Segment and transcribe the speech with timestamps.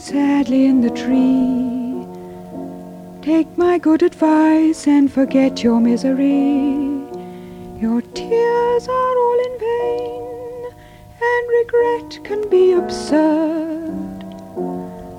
[0.00, 2.06] sadly in the tree.
[3.22, 6.74] Take my good advice and forget your misery.
[7.78, 10.72] Your tears are all in vain,
[11.20, 14.24] and regret can be absurd.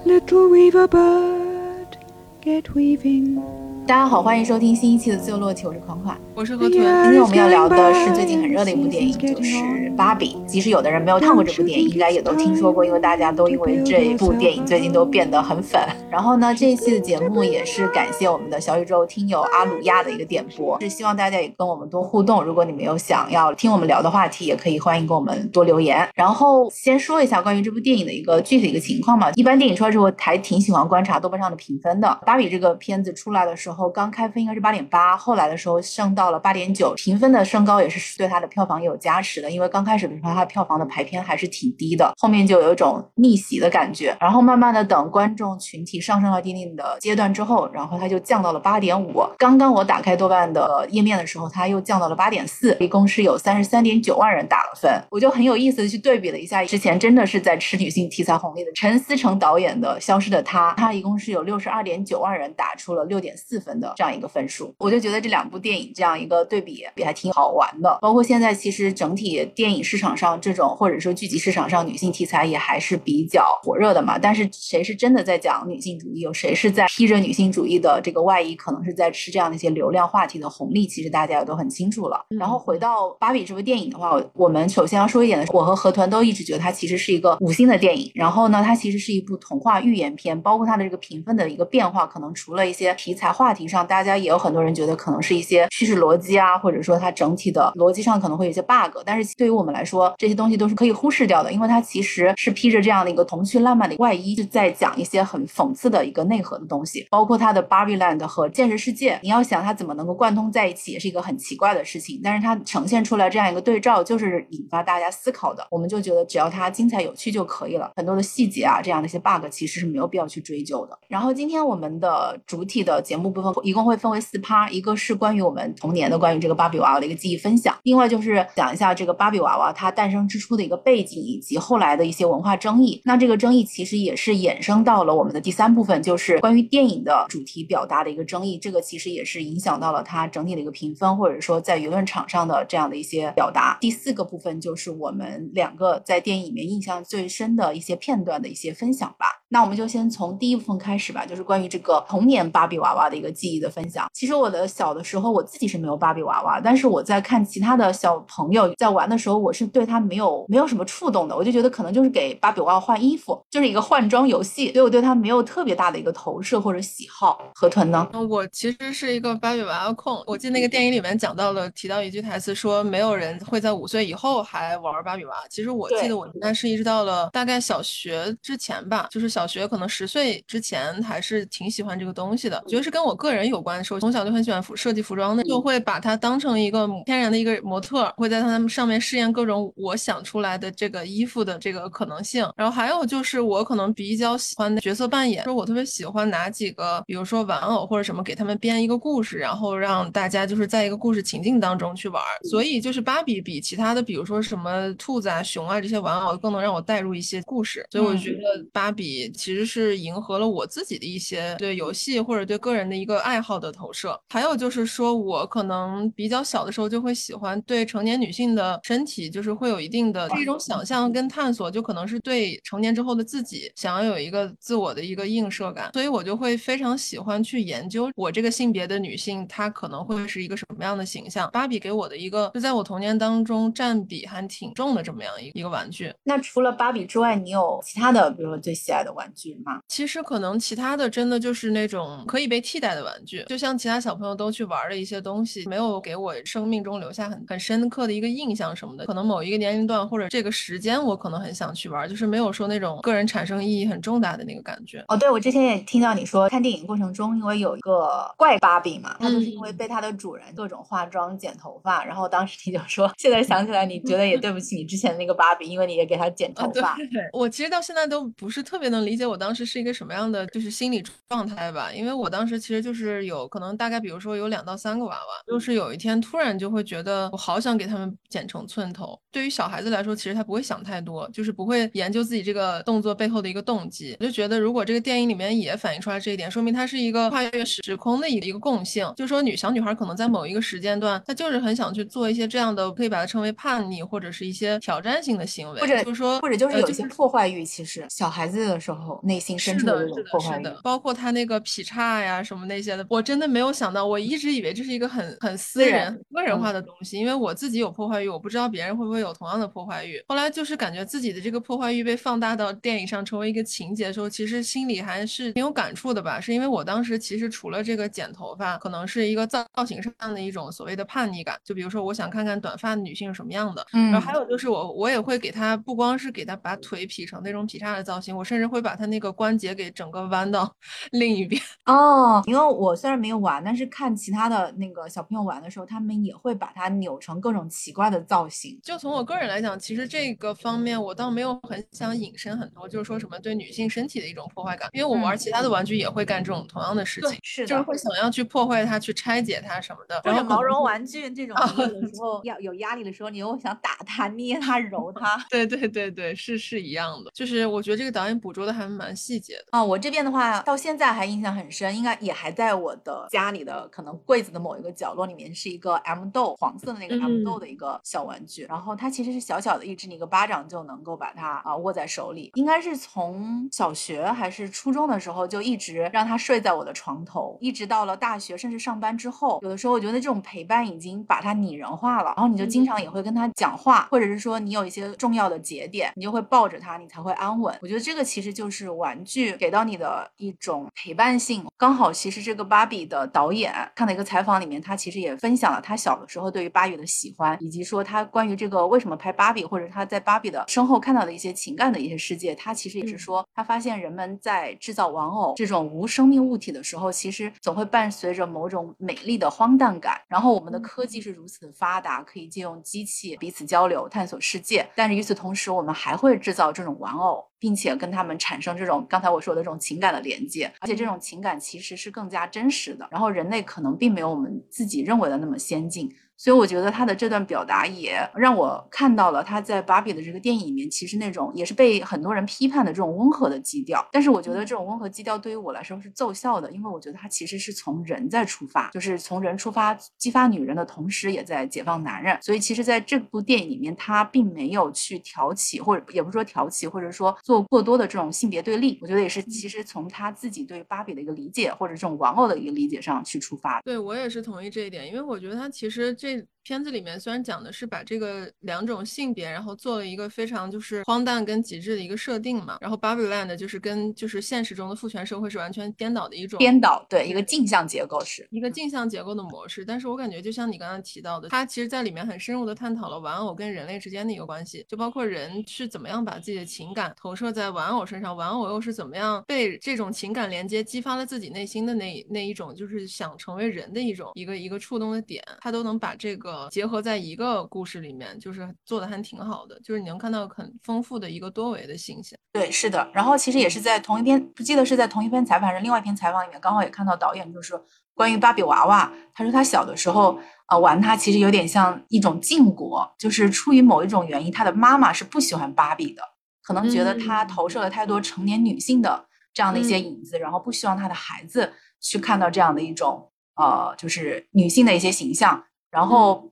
[0.04, 1.98] Little weaver bird,
[2.42, 3.51] get weaving.
[3.92, 6.18] 大家好，欢迎收听新一期的自由落体，我是款款。
[6.34, 6.72] 我是河豚。
[6.72, 9.58] 今天我们要聊的是最近很热的一部电影，就是
[9.98, 10.38] 《芭比》。
[10.46, 15.82] 即使有的人没有看过这部电影，应该也都听说过，因为大家都因为这部电影最近都变得很粉。
[16.10, 22.42] 然后呢，这一期的节目也是感谢我们的小宇宙听友阿鲁亚的一个点播，是希望大家也跟我们多互动。
[22.42, 26.08] 如果你们有想要听我们聊的话题，也可以欢迎跟我们多留言。
[26.16, 29.30] 然后先说一下关于这部电影的一个具体的一个情况嘛。
[29.36, 32.08] 一般电影出来之后，还挺喜欢观察豆瓣上的评分的。
[32.26, 39.50] 《芭比》这个片子出来的时候，刚开分应该是八点八，后来的时候升到了八点九，评分的升高也是对它的票房有加持的。
[39.50, 44.16] 因为刚开始的时候，它票房的排片还是挺低的，后面就有一种逆袭的感觉。
[44.20, 49.24] 然后慢慢的等观众群体上升到一定的阶段之后，然后它就降到了八点五。
[49.38, 54.92] 刚刚我打开豆瓣的页面的时候，它又降到了八点四，一共是有三十三点九万人打了分。
[55.10, 64.74] 我就很有意思的去对比了一下，之前真的是在吃女性题材红利的陈思诚导演的《消失的她》，它一共是有六十二点九万人打出了六点四分的这样一个分数。
[64.80, 67.98] 我就觉得这两部电影这样一个对比也还挺好玩的。
[68.02, 74.18] 包括现在其实整体电影市场上这种或者说剧集市场上女性题材也还是比较火热的嘛。
[74.18, 82.26] 但是谁是真的在讲女性主义，有谁是在披着女性主义的这个外衣，可能是在吃这样的一些流量话题的红利，其实大家也都很清楚了。
[82.30, 88.12] 然后回到《芭比》这部电影的话，我们首先要说一点的是，我和何团都一直觉得它其实是一个五星的电影。
[88.16, 98.98] 然后呢，它其实是一部童话寓言片，包括它的这个评分的一个变化，可能除了一些题材话题上，大家也有很多人觉得可能是一些叙事逻辑啊，或者说它整体的逻辑上可能会有些 bug。
[99.06, 109.20] 但是对于我们来说，这些东西都是可以忽视掉的，因为它其实是披着这样的一个童趣烂漫的外衣，是在讲一些很讽刺的一个内核的东西，包括它的 Barbie Land 和现实世界。
[109.22, 112.20] 你要想它怎么能够贯通在一起，也是一个很奇怪的事情。
[112.24, 115.66] 但是它呈现出来这样一个对照，就是引发大家思考的。
[115.72, 120.98] 我们就觉得只要它精彩有趣就可以了，很多的细节啊，这样的一些 bug 其实是没有必要去追究的。
[121.08, 133.02] 然后今天我们的主体的节目部一共会分为四趴，一个是关于我们童年的关于这个芭比娃娃的一个记忆分享，另外就是讲一下这个芭比娃娃它诞生之初的一个背景以及后来的一些文化争议。
[133.06, 138.58] 那这个争议其实也是衍生到了我们的第三部分，就是关于电影的主题表达的一个争议。
[138.58, 143.78] 这个其实也是影响到了它整体的一个评分，或者说在舆论场上的这样的一些表达。
[143.82, 149.41] 第四个部分就是我们两个在电影里面印象最深的一些片段的一些分享吧。
[149.54, 154.08] 那我们就先从第一部分开始吧，就是关于这个童年芭比娃娃的一个记忆的分享。
[154.14, 161.36] 其实我的小的时候，我自己是没有芭比娃娃，但是我在看其他的小朋友在玩的时候，我是对他没有没有什么触动的。
[161.36, 167.42] 我就觉得可能就是给芭比娃娃换衣服，就是一个换装游戏，所以我对他没有特别大的一个投射或者喜好。
[167.54, 168.08] 河豚呢？
[168.14, 170.24] 嗯我其实是一个芭比娃娃控。
[170.26, 175.38] 我记得那个电影里面讲到了，提到一句台词说，没有人会在五岁以后还玩芭比娃娃。
[175.50, 182.62] 其实我记得我应该是一直到了大概小学之前吧，就是小学可能十岁之前还是挺喜欢这个东西的。
[182.66, 192.48] 我觉得是跟我个人有关，是我从小就很喜欢服设计服装的，就会把它当成一个天然的一个模特儿，会在他们上面试验各种我想出来的这个衣服的这个可能性。
[192.56, 202.48] 然后还有就是我可能比较喜欢的角色扮演，说我特别喜欢拿几个，比如说玩偶或者什么，给他们编一个故事，然后让大家就是在一个故事情境当中去玩儿。
[202.48, 207.86] 所以就是芭比比其他的，比如说什么兔子啊、熊啊这些玩偶，更能让我带入一些故事。
[207.92, 208.40] 所以我觉得
[208.72, 214.20] 芭比其实是迎合了我自己的一些对游戏或者对个人的一个爱好的投射。
[214.30, 231.50] 还有就是说我可能比较小的时候就会喜欢对成年女性的身体，就是会有一定的这种想象跟探索，就可能是对成年之后的自己想要有一个自我的一个映射感，所以我就会非常喜欢去研究我这个性别的女性，她可能会是一个什么样的形象。
[231.52, 236.14] 芭比给我的一个就在我童年当中占比还挺重的这么样一一个玩具。
[236.24, 239.80] 那除了芭比之外，你有其他的，比如说最喜爱的玩具吗？
[239.88, 249.06] 其实可能其他的真的就是那种可以被替代的玩具，就像其他小朋友都去玩的一些东西，没有给我生命中留下很很深刻的一个印象什么的。
[249.06, 255.04] 可能某一个年龄段或者这个时间，我可能很想去玩，就是没有说那种个人产生意义很重大的那个感觉。
[255.08, 266.98] 哦，对，我之前也听到你说，看电影过程中，因为有一个怪芭比嘛，它就是因为被它的主人各种化妆、剪头发，然后当时你就说，现在想起来，你觉得也对不起你之前的那个芭比，因为你也给它剪头发。，
[267.34, 279.20] 我其实到现在都不是特别能理理解我当时是一个什么样的就是心理状态吧，因为我当时其实就是有可能大概比如说有两到三个娃娃，就是有一天突然就会觉得我好想给他们剪成寸头。
[279.32, 284.16] 对于小孩子来说，其实他不会想太多，就是不会研究自己这个动作背后的一个动机。
[284.20, 296.02] 我就觉得如果这个电影里面也反映出来这一点，说明它是一个跨越时空的一个一个共性，就是说女小女孩可能在某一个时间段，她就是很想去做一些这样的，可以把它称为叛逆或者是一些挑战性的行为，或者。
[296.04, 310.24] 就是说或者就是有一些破坏欲，其实小孩子的时候内心深处的这种破坏欲，包括他那个劈叉呀什么那些的，我真的没有想到，我一直以为这是一个很很私人、个人化的东西，因为我自己有破坏欲，我不知道别人会不会有同样的破坏欲。
[310.28, 316.40] 后来就是感觉自己的这个破坏欲被放大到电影上成为一个情节的时候，其实心里还是挺有感触的吧。
[316.40, 330.74] 是因为我当时其实除了这个剪头发，可能是一个造型上的一种所谓的叛逆感，就比如说我想看看短发的女性是什么样的，嗯，然后还有就是我我也会给她不光是给她把腿劈成那种劈叉的造型，我甚至会把她那个关节给整个弯到
[331.12, 331.62] 另一边。
[331.86, 338.80] 哦，因为我虽然没有玩，但是看其他的那个小朋友玩的时候，他们也会把它扭成各种奇怪的造型。
[338.84, 350.22] 就从我个人来讲，其实这个方面我倒没有很想引申很多，就是说什么对女性身体的一种破坏感，因为我玩其他的玩具也会干这种同样的事情，是就是会想要去破坏它、去拆解它什么的。
[350.24, 355.44] 或者毛绒玩具这种，有的时候 要有压力的时候，你又想打它、捏它、揉 它。
[355.50, 357.32] 对对对对，是是一样的。
[357.34, 359.84] 就是我觉得这个导演捕捉的还蛮细节的啊。
[359.84, 368.66] 我这边的话，到现在还印象很深，应该也还在我的家里的可能柜子的某一个角落里面，是一个 M 豆黄色的那个 M 豆的一个小玩具。
[368.70, 372.52] 然后它其实是小小的一只，你一个巴掌就能够把它啊握在手里。
[372.54, 382.34] 应该是从小学还是初中的时候就一直让它睡在我的床头，一直到了大学甚至上班之后，有的时候我觉得这种陪伴已经把它拟人化了。
[382.36, 387.76] 然后你就经常也会跟它讲话，或者是说你有一些重要的节点，你就会抱着它，你才会安稳。
[387.82, 391.66] 我觉得这个其实就是玩具给到你的一种陪伴性。
[391.76, 402.54] 刚好其实这个芭比的导演看了一个采访里面，他其实也分享了他小的时候对于芭比的喜欢，以及说他关于这个为什么拍芭比，或者他在芭比的身后看到的一些情感的一些世界。
[402.54, 410.20] 他其实也是说，他发现人们在制造玩偶这种无生命物体的时候，其实总会伴随着某种美丽的荒诞感。
[410.28, 417.48] 然后我们的科技是如此的发达，可以借用机器彼此交流、探索世界，但是与此同时，我们还会制造这种玩偶。
[417.62, 423.08] 并且跟他们产生这种刚才我说的这种情感的连接，而且这种情感其实是更加真实的。
[423.12, 426.12] 然后人类可能并没有我们自己认为的那么先进。
[426.42, 434.04] 所以我觉得他的这段表达也让我看到了他在芭比的这个电影里面，其实那种也是被很多人批判的这种温和的基调。
[434.12, 442.36] 但是我觉得这种温和基调对于我来说是奏效的，因为我觉得他其实是从人在出发，就是从人出发，激发女人的同时，也在解放男人。
[442.42, 448.98] 所以其实在这部电影里面，他并没有去挑起，或者也不是说挑起，或者说做过多的这种性别对立。
[449.04, 453.80] 我觉得也是，其实从他自己对芭比的一个理解，或者这种玩偶的一个理解上去出发。
[453.84, 456.31] 对我也是同意这一点，因为我觉得他其实这。
[456.32, 469.84] even 片子里面虽然讲的是把这个两种性别，然后做了一个非常就是荒诞跟极致的一个设定嘛，然后 Barbie Land 就是跟就是现实中的父权社会是完全颠倒的一种颠倒，对一个镜像结构是一个镜像结构的模式。
[469.84, 486.51] 但是我感觉就像你刚刚提到的，它其实在里面很深入的探讨了玩偶跟人类之间的一个关系，就包括人是怎么样把自己的情感投射在玩偶身上，玩偶又是怎么样被这种情感连接激发了自己内心的那那一种就是想成为人的一种一个一个触动的点，它都能把这个。
[486.70, 492.36] 结合在一个故事里面，就是做的还挺好的，就是你能看到很丰富的一个多维的信息。
[492.54, 493.10] 对，是的。
[493.14, 497.80] 然后其实也是在同一篇，不记得是在同一篇采访还是另外一篇采访里面，刚好也看到导演就是
[498.14, 506.22] 关于芭比娃娃，他说他小的时候啊玩它其实有点像一种禁果，就是出于某一种原因，他的妈妈是不喜欢芭比的，
[506.62, 515.64] 可能觉得他投射了太多成年女性的这样的一些影子，然后不希望他的孩子去看到这样的一种呃，就是女性的一些形象。
[515.92, 516.52] 然后，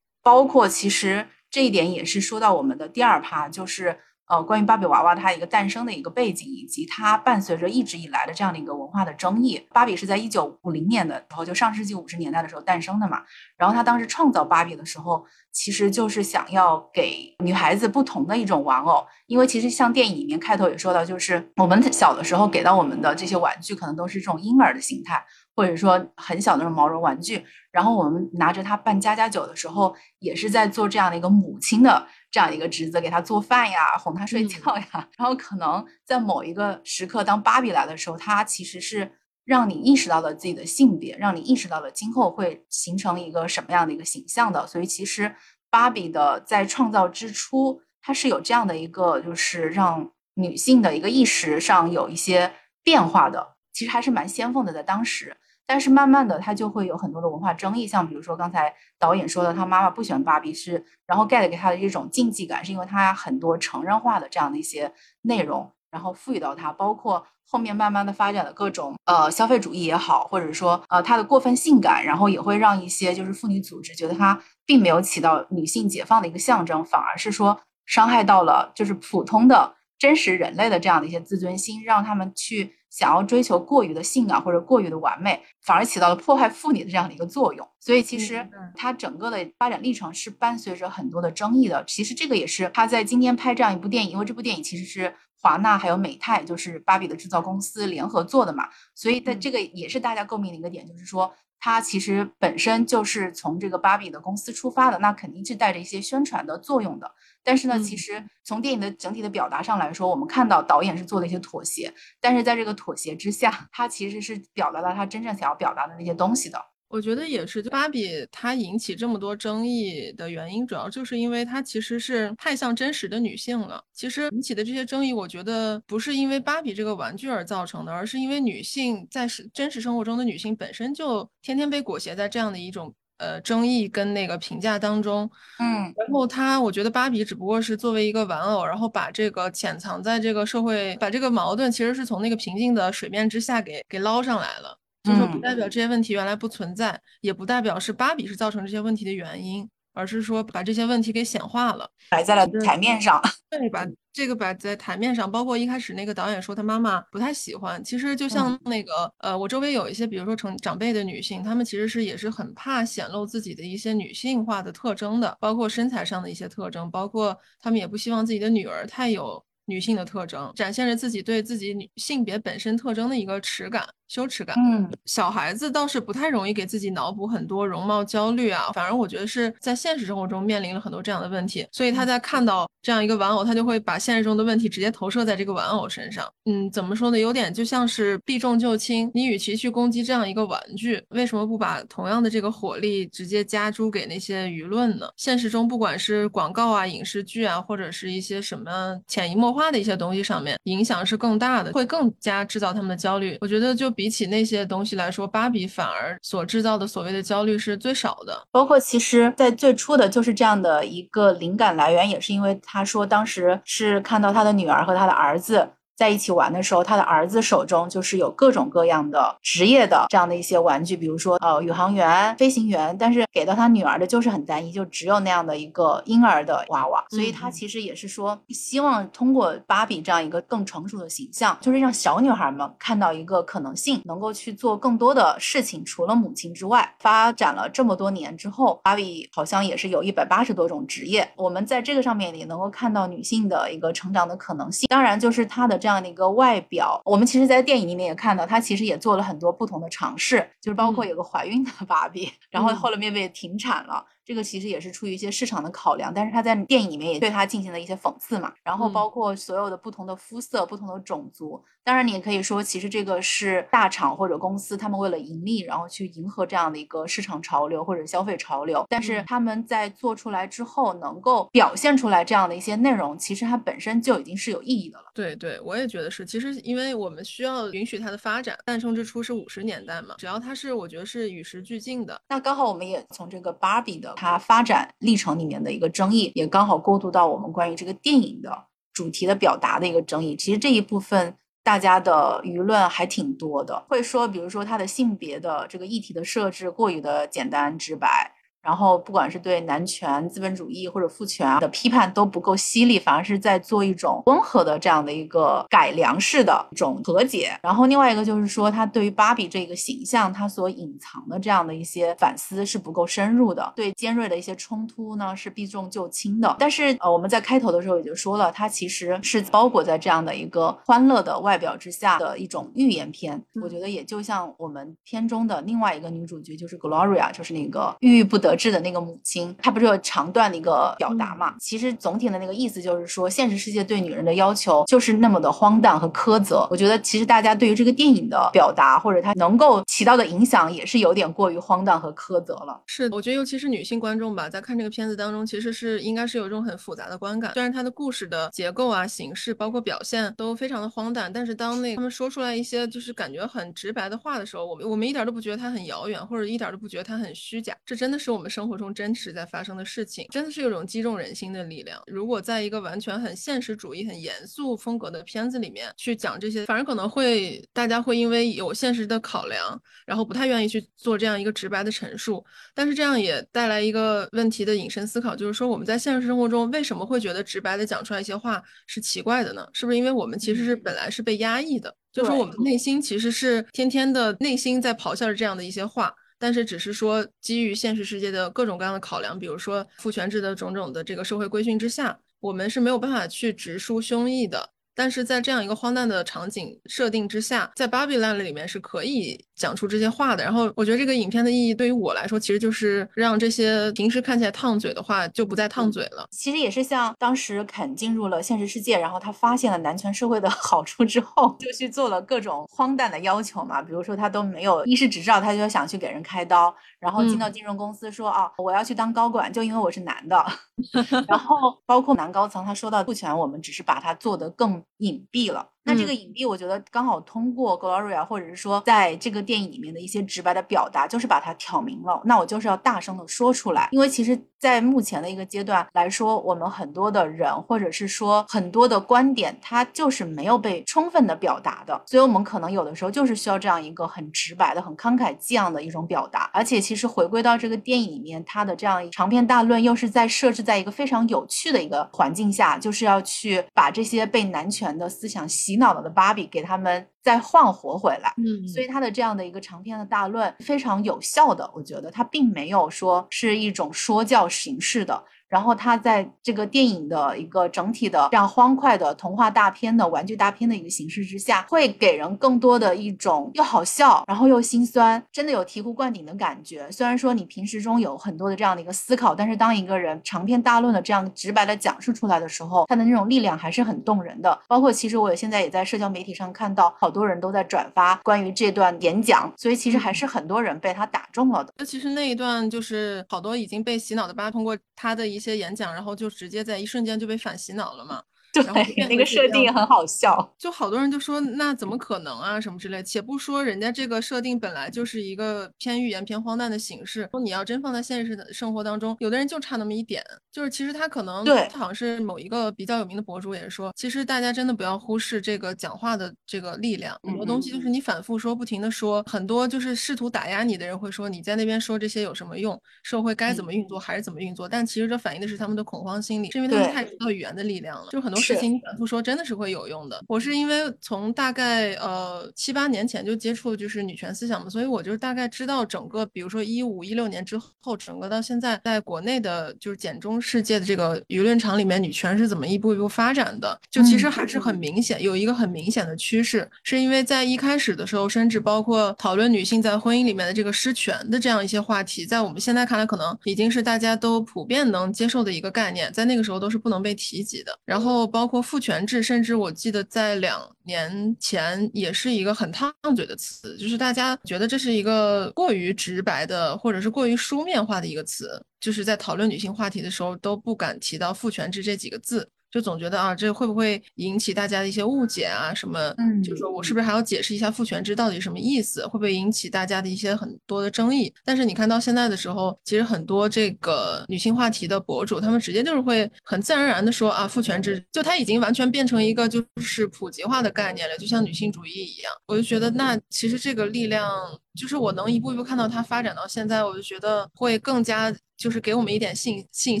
[0.22, 9.64] 包括其实这一点也是说到我们的第二趴，就是呃，关于芭比娃娃它一个诞生的一个背景，以及它伴随着一直以来的这样的一个文化的争议。
[9.70, 13.22] 芭比是在一九五零年的时候，就上世纪五十年代的时候诞生的嘛。
[13.56, 25.24] 然后他当时创造芭比的时候，其实就是想要给女孩子不同的一种玩偶，因为其实像电影里面开头也说到，就是我们小的时候给到我们的这些玩具，可能都是这种婴儿的形态。
[25.56, 35.08] 或者说很小的那种毛绒玩具，然后我们拿着它办家家酒的时候，也是在做这样的一个母亲的这样一个职责，给他做饭呀，哄他睡觉呀。
[35.16, 39.10] 然后可能在某一个时刻，当芭比来的时候，它其实是
[39.46, 44.66] 让你意识到了自己的性别，让你意识到了今后会形成一个什么样的一个形象的。
[44.66, 45.34] 所以其实
[45.70, 55.34] 芭比的在创造之初，它是有这样的一个，就是让女性的一个意识上有一些变化的，其实还是蛮先锋的，在当时。
[55.66, 64.92] 但是慢慢的，他就会有很多的文化争议，像比如说刚才导演说的，他妈妈不喜欢芭比是，然后 get 给他的一种禁忌感，是因为他很多成人化的这样的一些
[65.22, 82.74] 内容，然后赋予到他，包括后面慢慢的发展的各种呃消费主义也好，或者说呃他的过分性感，然后也会让一些就是妇女组织觉得他并没有起到女性解放的一个象征，反而是说伤害到了就是普通的真实人类的这样的一些自尊心，让他们去。
[82.88, 87.68] 想要追求过于的性感或者过于的完美，反而起到了破坏妇女的这样的一个作用。
[87.78, 91.84] 所以其实它整个的发展历程是伴随着很多的争议的。
[91.84, 98.66] 其实这个也是他在今天拍这样一部电影，因为这部电影其实是华纳还有美泰，就是芭比的制造公司联合做的嘛。
[98.94, 107.12] 所以在这个也是大家诟病的一个点，就是说它其实本身就是从这个芭比的公司出发的，那肯定是带着一些宣传的作用的。
[107.46, 116.60] 但是呢，其实从电影的整体的表达上来说，我们看到导演是做了一些妥协，但是在这个妥协之下， 他其实是表达了他真正想要表达的那些东西的。
[116.88, 123.80] 我觉得也是，就芭比它引起这么多争议的原因，主要就是因为它其实是太像真实的女性了。
[123.92, 132.92] 其实引起的这些争议，我觉得不是因为芭比这个玩具而造成的，而是因为女性在是真实生活中的女性本身就天天被裹挟在这样的一种。
[133.18, 149.68] 呃，争议跟那个评价当中，嗯，然后他，我觉得芭比只不过是作为一个玩偶，然后把这个潜藏在这个社会，把这个矛盾其实是从那个平静的水面之下给给捞上来了，就是说不代表这些问题原来不存在，也不代表是芭比是造成这些问题的原因。
[149.96, 153.20] 而是说把这些问题给显化了，摆在了台面上。
[153.48, 173.86] 对， 把这个摆在台面上，包括一开始那个导演说他妈妈不太喜欢，其实就像那个呃，我周围有一些，比如说成长辈的女性，她们其实是也是很怕显露自己的一些女性化的特征的，包括身材上的一些特征，包括她们也不希望自己的女儿太有女性的特征，展现着自己对自己女性别本身特征的一个耻感。
[174.08, 186.24] 羞耻感，嗯，小孩子倒是不太容易给自己脑补很多容貌焦虑啊，反而我觉得是在现实生活中面临了很多这样的问题，所以他在看到这样一个玩偶，他就会把现实中的问题直接投射在这个玩偶身上。
[186.44, 187.18] 嗯，怎么说呢？
[187.18, 195.08] 有点就像是避重就轻，你与其去攻击这样一个玩具，为什么不把同样的这个火力直接加诸给那些舆论呢？
[195.16, 203.36] 现实中不管是广告啊、影视剧啊，或者是一些什么潜移默化的一些东西上面，影响是更大的，会更加制造他们的焦虑。
[203.40, 203.95] 我觉得就。
[203.96, 208.46] 比起那些东西来说，芭比反而所制造的所谓的焦虑是最少的。
[208.52, 215.70] 包括其实，在最初的就是这样的一个灵感来源，也是因为他说当时是看到他的女儿和他的儿子。
[215.96, 227.02] 在一起玩的时候，他的儿子手中就是有各种各样的职业的这样的一些玩具，比如说呃宇航员、飞行员，但是给到他女儿的就是很单一，就只有那样的一个婴儿的娃娃。
[227.08, 236.94] 所以他其实也是说，希望通过芭比这样一个更成熟的形象，就是让小女孩们看到一个可能性，能够去做更多的事情，除了母亲之外。
[236.98, 241.26] 发展了这么多年之后，芭比好像也是有一百八十多种职业。
[241.36, 244.86] 我们在这个上面也能够看到女性的一个成长的可能性。
[244.90, 245.80] 当然，就是她的。
[245.86, 254.04] 这样的一个外表，我们其实，在电影里面也看到，她其实也做了很多不同的尝试，就是包括有个怀孕的芭比，然后后来面被停产了。
[254.24, 258.52] 这个其实也是出于一些市场的考量，但是他在电影里面也对他进行了一些讽刺嘛。
[258.64, 268.84] 然后包括所有的不同的肤色、不同的种族，当然你也可以说，其实这个是大厂或者公司他们为了盈利，然后去迎合这样的一个市场潮流或者消费潮流。
[268.88, 275.04] 但是他们在做出来之后，能够表现出来这样的一些内容，其实它本身就已经是有意义的了。
[275.14, 276.26] 对对，我也觉得是。
[276.26, 282.20] 其实因为我们需要允许它的发展，诞生之初是五十年代嘛，只要它是，我觉得是与时俱进的。
[282.28, 284.12] 那刚好我们也从这个芭比的。
[284.16, 290.34] 它发展历程里面的一个争议，也刚好过渡到我们关于这个电影的主题的表达的一个争议。
[290.34, 291.36] 其实这一部分
[291.66, 298.35] 大家的舆论还挺多的，会说，比如说他的性别的这个议题的设置过于的简单直白。
[298.66, 307.56] 然后，不管是对男权、资本主义或者父权的批判都不够犀利，反而是在做一种温和的这样的一个改良式的一种和解。
[307.62, 316.56] 然后，另外一个就是说，他对于芭比这个形象，他所隐藏的这样的一些反思是不够深入的，对尖锐的一些冲突呢是避重就轻的。
[316.58, 323.40] 但是，呃，我们在开头的时候也就说了，它其实是包裹在这样的一个欢乐的外表之下的一种寓言片。
[323.62, 328.55] 我觉得也就像我们片中的另外一个女主角，就是 Gloria，就是那个郁郁不得。
[328.56, 331.54] 质的那个母亲，她不是有长段的一个表达嘛？
[331.60, 336.66] 其实总体的那个意思就是说，现实世界对女人的要求就是那么的荒诞和苛责。
[336.70, 342.80] 我觉得其实大家对于这个电影的表达，或者它能够起到的影响，也是有点过于荒诞和苛责了。
[342.86, 347.52] 是，我觉得尤其是女性观众吧，在看这个片子当中，其实是应该是有一种很复杂的观感。
[347.54, 357.74] 虽然它的故事的结构啊、形式，包括表现都非常的荒诞，但是当那他们说出来一些就是感觉很直白的话的时候，我们我们一点都不觉得它很遥远，或者一点都不觉得它很虚假。
[357.84, 362.02] 这真的是我们生活中真实在发生的事情，真的是有种击中人心的力量。
[362.06, 372.44] 如果在一个完全很现实主义、很严肃风格的片子里面去讲这些，反而可能会大家会因为有现实的考量，然后不太愿意去做这样一个直白的陈述。
[372.74, 379.66] 但是这样也带来一个问题的引申思考，就是说我们在现实生活中为什么会觉得直白的讲出来一些话是奇怪的呢？
[379.72, 381.94] 是不是因为我们其实是本来是被压抑的？
[382.12, 394.70] 就是说我们内心其实是天天的内心在咆哮着这样的一些话，但是只是说基于现实世界的各种各样的考量，比如说父权制的种种的这个社会规训之下，我们是没有办法去直抒胸臆的。
[394.96, 400.42] 但是在这样一个荒诞的场景设定之下，在《芭比 land》里面是可以讲出这些话的。
[400.42, 406.26] 然后我觉得这个影片的意义对于我来说，其实就是让这些平时看起来烫嘴的话就不再烫嘴了。
[406.30, 413.82] 其实也是像当时肯进入了现实世界，然后他发现了男权社会的 好处之后，就去做了各种荒诞的要求嘛。
[413.82, 420.42] 比如说他都没有医师执照，他就想去给人开刀，然后进到金融公司说啊，我要去当高管，就因为我是男的。
[421.28, 424.82] 然后包括男高层，他说到父权，我们只是把它做得更。
[424.98, 425.75] 隐蔽了。
[425.86, 432.20] 那这个隐蔽，我觉得刚好通过 Gloria，或者是说在这个电影里面的一些直白的表达，就是把它挑明了。
[432.24, 442.02] 那我就是要大声的说出来，因为其实，在目前的一个阶段来说，我们很多的人，或者是说很多的观点，它就是没有被充分的表达的。
[442.06, 446.50] 所以，我们可能有的时候就是需要这样一个很直白的、很慷慨激昂的一种表达。
[446.52, 465.22] 而且，其实回归到这个电影里面，它的这样长篇大论，又是在设置在一个非常有趣的一个环境下，就是要去把这些被男权的思想洗脑了的芭比给他们再焕活回来，嗯，所以他的这样的一个长篇的大论非常有效的，我觉得他并没有说是一种说教形式的。
[465.48, 476.90] 然后他在这个电影的一个整体的这样欢快的童话大片的玩具大片的一个形式之下，会给人更多的一种又好笑，然后又心酸，真的有醍醐灌顶的感觉。
[476.90, 484.58] 虽然说你平时中有很多的这样的一个思考，但是当一个人长篇大论的这样直白的讲述出来的时候，他的那种力量还是很动人的。
[484.66, 491.72] 包括其实我现在也在社交媒体上看到好多人都在转发关于这段演讲，所以其实还是很多人被他打中了的。
[491.76, 498.22] 那其实那一段就是好多已经被洗脑的八通过他的一些演讲，然后就直接在一瞬间就被反洗脑了嘛。
[498.62, 503.02] 对，那个设定很好笑，就好多人就说那怎么可能啊什么之类。
[503.02, 522.80] 且不说人家这个设定本来就是一个偏寓言偏荒诞的形式，说你要真放在现实的生活当中，有的人就差那么一点，就是其实他可能对，他好像是某一个比较有名的博主也是说，其实大家真的不要忽视这个讲话的这个力量，很多东西就是你反复说，不停的说，很多就是试图打压你的人会说你在那边说这些有什么用？
[523.02, 524.68] 社会该怎么运作还是怎么运作？
[524.68, 528.40] 但其实这反映的是他们的恐慌心理，是因为他们太知道语言的力量了，就很多。
[528.54, 530.22] 事情你反复说，真的是会有用的。
[530.28, 543.78] 我是因为从大概呃七八年前就接触就是女权思想嘛，所以我就大概知道整个，比如说一五一六年之后，整个到现在，在国内的就是简中世界的这个舆论场里面，女权是怎么一步一步发展的？
[543.90, 557.78] 就其实还是很明显，有一个很明显的趋势，是因为在一开始的时候，甚至包括讨论女性在婚姻里面的这个失权的这样一些话题，在我们现在看来，可能已经是大家都普遍能接受的一个概念，在那个时候都是不能被提及的。
[557.84, 572.48] 然后包括父权制，甚至我记得在两年前也是一个很烫嘴的词，就是大家觉得这是一个过于直白的，或者是过于书面化的一个词，就是在讨论女性话题的时候都不敢提到父权制这几个字。
[572.76, 575.72] 就总觉得啊，这会不会引起大家的一些误解啊？
[575.72, 575.98] 什么？
[576.18, 579.02] 嗯，就说我是不是还要解释一下父权制到底什么意思？
[579.06, 581.32] 会不会引起大家的一些很多的争议？
[581.42, 592.30] 但是你看到现在的时候，其实很多这个女性话题的博主，他们直接就是会很自然而然的说啊，父权制就它已经完全变成一个就是普及化的概念了，就像女性主义一样。
[592.46, 594.30] 我就觉得那其实这个力量，
[594.76, 598.34] 就是我能一步一步看到它发展到现在，我就觉得会更加。
[598.58, 600.00] 就是给我们一点信信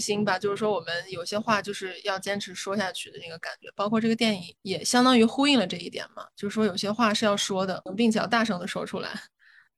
[0.00, 9.10] 心吧，就是说我们有些话就是要坚持说下去的那个感觉，包括这个电影也相当于呼应了这一点嘛，就是说有些话是要说的，并且要大声的说出来。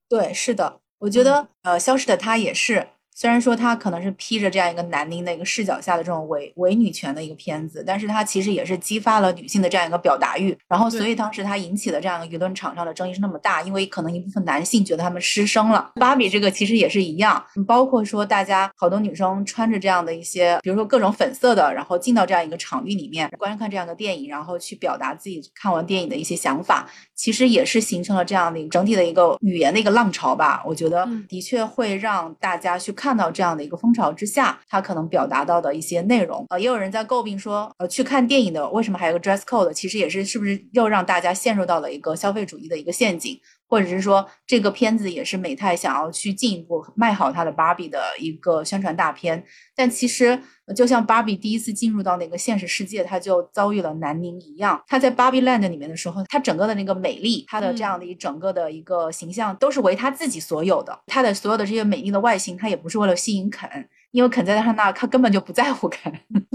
[0.08, 2.86] 对，是的，我觉得呃，消失的他也是。
[3.20, 10.56] 虽然说它可能是披着这样一个男凝的一个视角下的这种伪伪女权的一个片子，但是它其实也是激发了女性的这样一个表达欲。
[10.68, 15.90] 然后，所以当时它引起的这样一个舆论场上的争议是那么大，因为可能一部分男性觉得他们失声了。
[15.96, 30.62] 芭比这个其实也是一样，包括说大家好多女生穿着这样的一些，比如说各种粉色的，然后进到这样一个场域里面观看这样的电影，然后去表达自己看完电影的一些想法，其实也是形成了这样的整体的一个语言的一个浪潮吧。
[30.64, 36.44] 我觉得的确会让大家去看看到这样的一个风潮之下，他可能表达到的一些内容。
[36.50, 39.72] 呃，也有人在诟病说，呃，去看电影的为什么还有个 dress code？
[39.72, 43.40] 其实也是是不是又让大家陷入到了一个消费主义的一个陷阱？
[43.68, 49.44] 或者是说，这个片子也是美泰想要去进一步卖好它的芭比的一个宣传大片，
[49.76, 50.40] 但其实
[50.74, 54.82] 就像芭比第一次进入到那个现实世界，它就遭遇了南宁一样。
[54.86, 60.98] 它在芭比 land 里面的时候，它整个的那个美丽，它的这样的一整个的一个形象都是为它自己所有的。
[61.06, 63.68] 它的所有的这些美丽的外形，它也不是为了吸引肯，
[64.10, 66.12] 因为肯在他那，他根本就不在乎肯。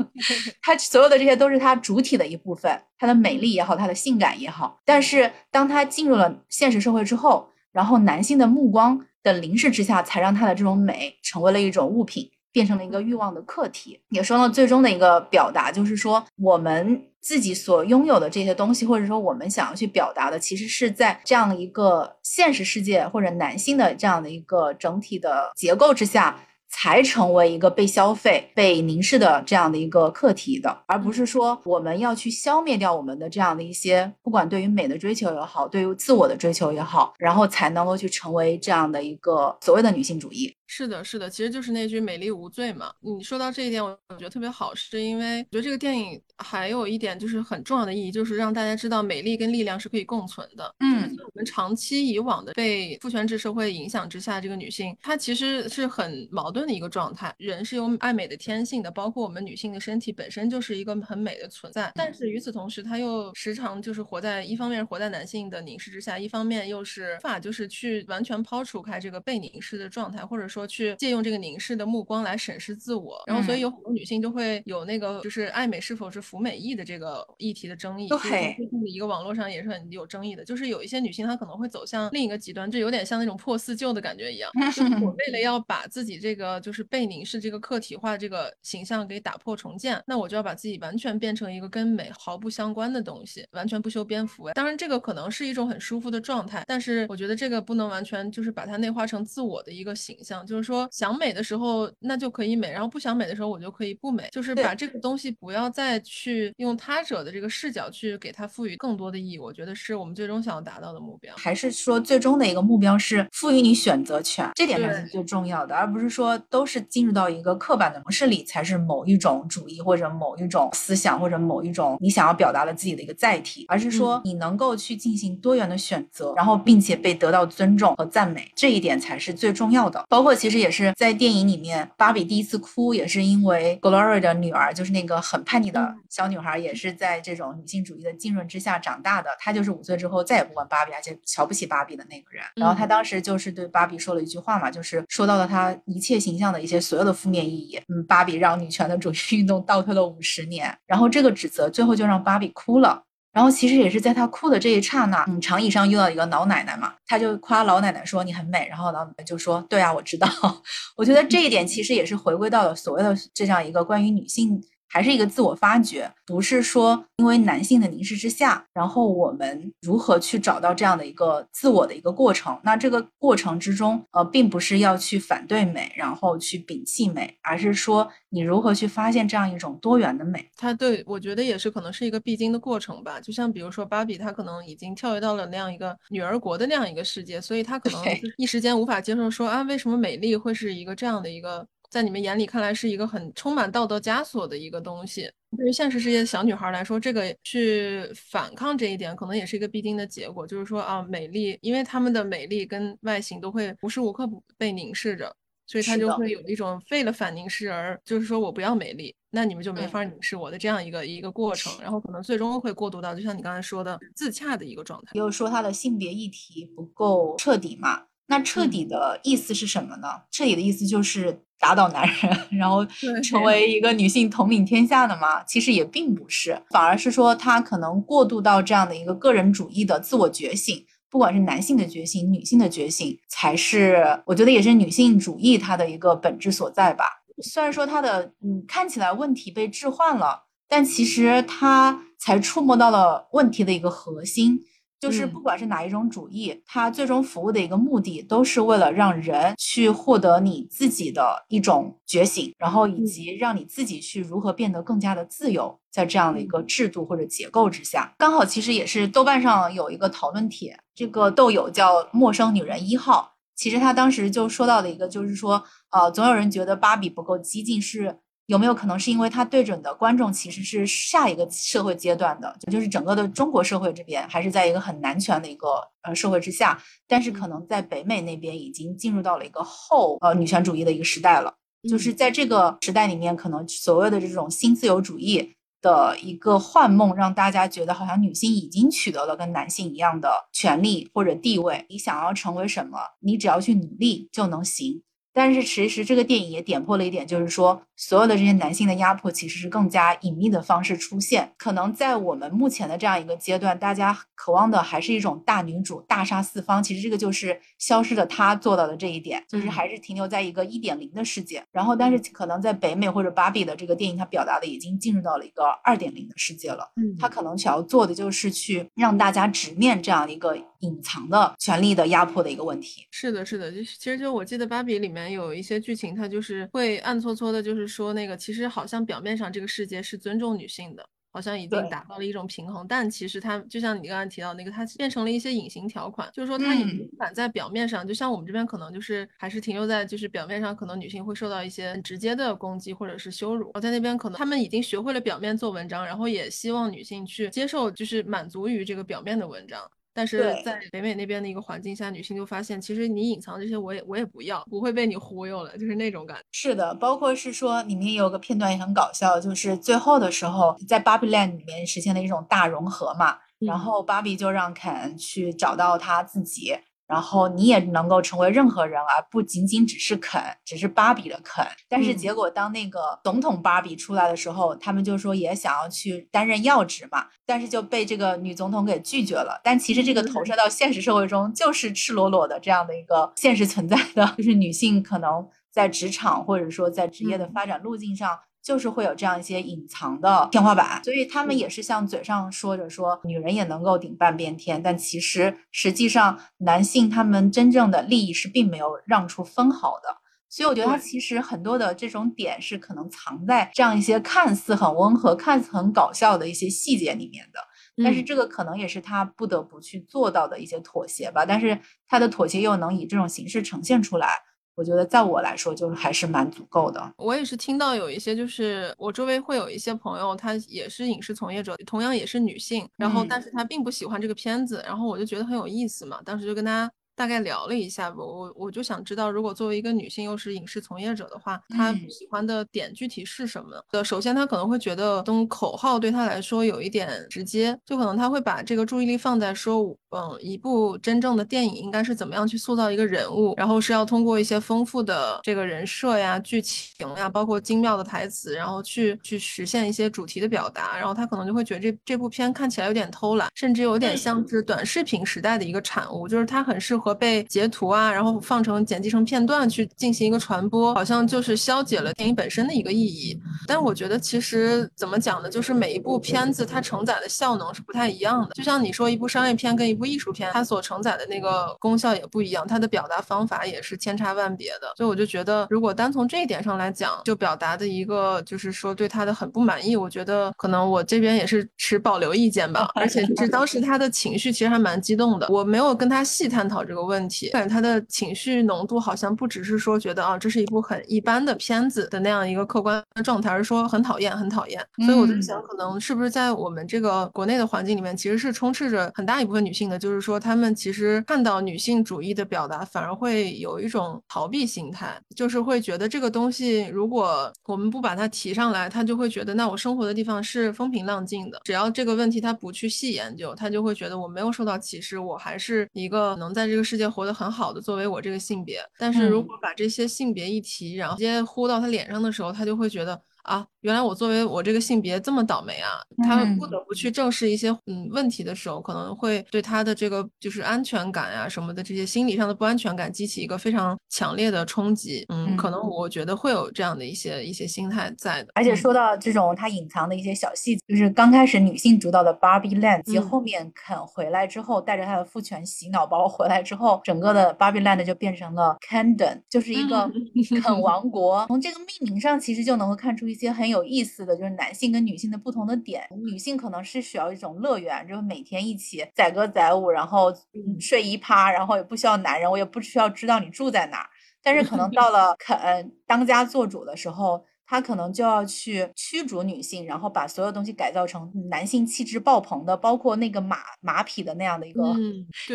[0.62, 4.80] 他所有的这些都是他主体的一部分，他的美丽也好，他的性感也好。
[4.86, 14.00] 但是当他进入了现实社会之后，然后男性的目光的凝视之下，才让他的这种美成为了一种物品，变成了一个欲望的客体。
[14.10, 26.40] 也说到最终的一个表达，就是说我们自己所拥有的这些东西，或者说我们想要去表达的，其实是在这样一个现实世界或者男性的这样的一个整体的结构之下。
[26.76, 40.54] 才成为一个被消费、被凝视的这样的一个课题的，而不是说我们要去消灭掉我们的这样的一些，不管对于美的追求也好，对于自我的追求也好，然后才能够去成为这样的一个所谓的女性主义。
[40.66, 42.92] 是的，是的，其实就是那句“美丽无罪”嘛。
[43.00, 50.74] 你说到这一点，我我觉得特别好，是因为我觉得这个电影还有一点就是很重要的意义，就是让大家知道美丽跟力量是可以共存的。
[50.80, 57.34] 嗯，我们长期以往的被父权制社会影响之下，这个女性她其实是很矛盾的一个状态。
[57.38, 61.92] 人是有爱美的天性的，包括我们女性的身体本身就是一个很美的存在。
[61.94, 70.64] 但是与此同时，她又时常就是活在一方面活在男性的凝视之下，一方面又是无法就是去完全抛除开这个被凝视的状态，或者说。
[70.74, 78.08] 去借用这个凝视的目光来审视自我，然后所以有很多女性就会有那个就是爱美是否是服美役的这个议题的争议。
[78.08, 84.50] 对，最近的一个网络上也是很有争议的，就是有一些女性她可能会走向另一个极端，就有点像那种破四旧的感觉一样。
[85.04, 94.50] 我为了要把自己这个就是被凝视这个客体化这个形象给打破重建，那我就要把自己完全变成一个跟美毫不相关的东西，完全不修边幅。
[94.54, 100.43] 当然这个可能是一种很舒服的状态，但是我觉得这个不能完全就是把它内化成自我的一个形象。
[100.44, 104.30] 就是说想美的时候，那就可以美；然后不想美的时候，我就可以不美。
[104.32, 109.40] 就是把这个东西不要再去用他者的这个视角去给它赋予更多的意义。
[109.40, 111.34] 我觉得是我们最终想要达到的目标。
[111.38, 130.04] 还是说最终的一个目标是赋予你选择权，这点才是最重要的，而不是说都是进入到一个刻板的模式里才是某一种主义或者某一种思想或者某一种你想要表达的自己的一个载体，而是说你能够去进行多元的选择，然后并且被得到尊重和赞美，这一点才是最重要的。
[130.10, 130.94] 包括其实也是。
[130.96, 139.30] 在电影里面，芭比第一次哭也是因为 Gloria 的女儿，就是那个很叛逆的小女孩，也是在这种女性主义的浸润之下长大的。
[139.40, 142.44] 她就是五岁之后再也不管芭比，而且瞧不起芭比的那个人。
[142.56, 147.80] 然后她当时就是对芭比说了一句话嘛，就是说到了她一切形象的一些所有的负面意义。
[147.88, 150.78] 嗯，芭比让女权的主义运动倒退了五十年。
[150.86, 153.04] 然后这个指责最后就让芭比哭了。
[153.34, 160.28] 然后其实也是在他哭的这一刹那，嗯，长椅上遇到一个老奶奶嘛，他就夸老奶奶说你很美，然后老奶奶就说对啊，我知道。
[160.96, 164.64] 我觉得这一点其实也是回归到了所谓的这样一个关于女性。
[164.94, 172.60] 还是一个自我发掘，不是说因为男性的凝视之下，然后我们如何去找到这样的一个自我的一个过程。
[172.64, 180.48] 那这个过程之中，呃，并不是要去反对美，然后去摒弃美，而是说你如何去发现这样一种多元的美。
[180.56, 183.20] 它对我觉得也是可能是一个必经的过程吧。
[183.20, 188.00] 就像比如说芭比，她可能已经跳跃到了那样一个女儿国的那样一个世界，所以她可能
[188.38, 191.66] 一时间无法接受说啊，为什么美丽会是一个这样的一个。
[191.94, 200.48] 在你们眼里看来是一个很充满道德枷锁的一个东西，对于现实世界的小女孩来说，这个去反抗这一点，可能也是一个必经的结果。
[200.48, 205.32] 就是说啊，美丽，因为她们的美丽跟外形都会无时无刻不被凝视着，
[205.68, 215.12] 所以她就会有一种为了反凝视而就是说我不要美丽，那你们就没法凝视我的这样一个一个过程，然后可能最终会过渡到就像你刚才说的自洽的一个状态。
[215.14, 218.06] 又说她的性别议题不够彻底嘛？
[218.28, 220.08] 那彻底的意思是什么呢？
[220.32, 221.44] 彻底的意思就是。
[221.60, 222.86] 打倒男人， 然后
[223.24, 225.42] 成为一个女性统领天下的吗？
[225.46, 237.06] 其实也并不是，反而是说他可能过渡到这样的一个个人主义的自我觉醒，不管是男性的觉醒，女性的觉醒，才是我觉得也是女性主义它的一个本质所在吧。
[237.42, 244.60] 虽然说它的嗯看起来问题被置换了，但其实它才触摸到了问题的一个核心。
[245.04, 265.62] 就是不管是哪一种主义，它最终服务的一个目的，都是为了让人去获得你自己的一种觉醒，然后以及让你自己去如何变得更加的自由，在这样的一个制度或者结构之下，刚好其实也是豆瓣上有一个讨论帖，这个豆友叫陌生女人一号，其实他当时就说到的一个就是说，
[265.92, 268.20] 呃，总有人觉得芭比不够激进是。
[268.54, 275.70] 有没有可能是因为它对准的观众其实是下一个社会阶段的，就是整个的中国社会这边还是在一个很男权的一个
[276.04, 281.52] 呃社会之下，但是可能在北美那边已经进入到了一个后呃女权主义的一个时代了。
[281.90, 291.84] 就是在这个时代里面，可能所谓的这种新自由主义的一个幻梦，让大家觉得好像女性已经取得了跟男性一样的权利或者地位。
[291.90, 295.02] 你想要成为什么，你只要去努力就能行。
[295.34, 301.52] 但是其实这个电影也点破了一点，就是说所有的这些男性的压迫其实是更加隐秘的方式出现。
[301.58, 306.84] 可能在我们目前的这样一个阶段，大家渴望的还是一种大女主大杀四方。
[306.84, 311.64] 其实这个就是消失的她做到的这一点，就是还是停留在一个一点零的世界。
[311.72, 316.92] 然后，但是可能在北美或者芭比的这个电影，它表达的已经进入到了一个二点零的世界了。
[316.96, 323.08] 嗯，它可能想要做的就是去让大家直面这样一个隐藏的权力的压迫的一个问题。
[323.10, 325.24] 是的，是的，就其实就我记得芭比里面。
[325.34, 349.82] 有一些剧情，它就是会暗搓搓的，就是说那个其实好像表面上这个世界是尊重女性的，好像已经达到了一种平衡，但其实它就像你刚才提到那个，它变成了一些隐形条款，就是说它也不敢在表面上，就像我们这边可能就是还是停留在就是表面上，可能女性会受到一些直接的攻击或者是羞辱，我在那边可能他们已经学会了表面做文章，然后也希望女性去接受，就是满足于这个表面的文章。
[350.14, 356.44] 但是在北美那边的一个环境下，女性就发现，其实你隐藏这些，我也我也不要，不会被你忽悠了，就是那种感觉。
[356.52, 366.78] 是的，包括是说里面有个片段也很搞笑，就是最后的时候，在 Barbie Land 里面实现了一种大融合嘛，然后芭比就让肯去找到他自己。
[367.08, 371.66] 然后你也能够成为任何人，而不仅仅只是肯，只是芭比的肯。
[371.90, 379.60] 但是结果当那个总统芭比出来的时候，他们就说也想要去担任要职嘛，但是就被这个女总统给拒绝了。
[379.64, 388.40] 但其实这个投射到现实社会中，就是赤裸裸的这样的一个现实存在的， 就是女性可能在职场或者说在职业的发展路径上。
[388.64, 400.18] 就是会有这样一些隐藏的天花板，所以他们也是像嘴上说着说女人也能够顶半边天，但其实实际上男性他们真正的利益是并没有让出分毫的。
[400.50, 407.60] 所以我觉得他其实很多的这种点是可能藏在这样一些看似很温和、看似很搞笑的一些细节里面的。
[408.04, 411.46] 但是这个可能也是他不得不去做到的一些妥协吧。
[411.46, 414.30] 但是他的妥协又能以这种形式呈现出来。
[414.76, 417.14] 我觉得在我来说，就是还是蛮足够的。
[417.18, 426.92] 我也是听到有一些，就是我周围会有一些朋友，她也是影视从业者，同样也是女性，然后但是她并不喜欢这个片子，然后我就觉得很有意思嘛，当时就跟她。
[427.16, 433.84] 大概聊了一下，我我我就想知道，如果作为一个女性又是影视从业者的话，她喜欢的点具体是什么？
[433.92, 457.03] 呃，首先她可能会觉得，东口号对她来说有一点直接，就可能她会把这个注意力放在说，嗯，一部真正的电影应该是怎么样去塑造一个人物，然后是要通过一些丰富的这个人设呀、剧情呀，包括精妙的台词，然后去去实现一些主题的表达，然后她可能就会觉得这这部片看起来有点偷懒，甚至有点像是短视频时代的一个产物，就是它很适合。
[457.04, 463.38] 和被截图啊，然后放成剪辑成片段去进行一个传播，好像就是消解了电影本身的一个意义。
[463.68, 465.50] 但我觉得其实怎么讲呢？
[465.50, 468.54] 就是每一部片子它承载的效能是不太一样的。
[468.54, 474.94] 就像你说一部商业片跟一部艺术片，它所承载的那个功效也不一样，它的表达方法也是千差万别的。
[474.96, 482.90] 所以我就觉得，如果单从这一点上来讲，就表达的一个就是说对他的很不满意，我觉得可能我这边也是持保留意见吧。
[482.96, 486.93] 而且是当时他的情绪其实还蛮激动的，我没有跟他细探讨这。
[486.94, 494.80] 这个问题，感觉他的情绪浓度好像不只是说觉得啊，这是一部很一般的片子的那样一个客观的状态，而是说很讨厌，很讨厌。
[495.04, 516.83] 所以我在想，可能是不是在我们这个国内的环境里面，其实是充斥着很大一部分女性的，就是说她们其实看到女性主义的表达，反而会有一种逃避心态，就是会觉得这个东西如果我们不把它提上来，她就会觉得那我生活的地方是风平浪静的，只要这个问题她不去细研究，她就会觉得我没有受到歧视，我还是一个能在这个。
[516.84, 535.26] 世界活得很好的，作为我这个性别，但是如果把这些性别一提，然后直接呼到他脸上的时候，他就会觉得啊，原来我作为我这个性别这么倒霉啊，他不得不去正视一些嗯问题的时候，可能会对他的这个就是安全感呀什么的这些心理上的不安全感激起一个非常强烈的冲击。
[535.30, 538.50] 嗯，可能我觉得会有这样的一些一些心态在的。
[538.56, 550.10] 而且说到这种他隐藏的一些小细节，就是刚开始女性主导的 Barbie Land，及后面肯回来之后，带着他的父权洗脑包回来之后，整个的 Barbie Land 就变成了 Camden，就是一个
[550.64, 551.46] 肯王国。
[551.48, 556.08] 从这个命名上，其实就能够看出一些很有意思的就是男性跟女性的不同的点。
[556.24, 560.32] 女性可能是需要一种乐园，就是每天一起载歌载舞，然后
[560.80, 564.10] 睡一趴，然后也不需要男人，我也不需要知道你住在哪儿。
[564.44, 567.44] 但是可能 到了肯当家做主的时候。
[567.74, 574.84] 他可能就要去驱逐女性，然后把所有东西改造成男性气质爆棚的，包括那个马马匹的那样的一个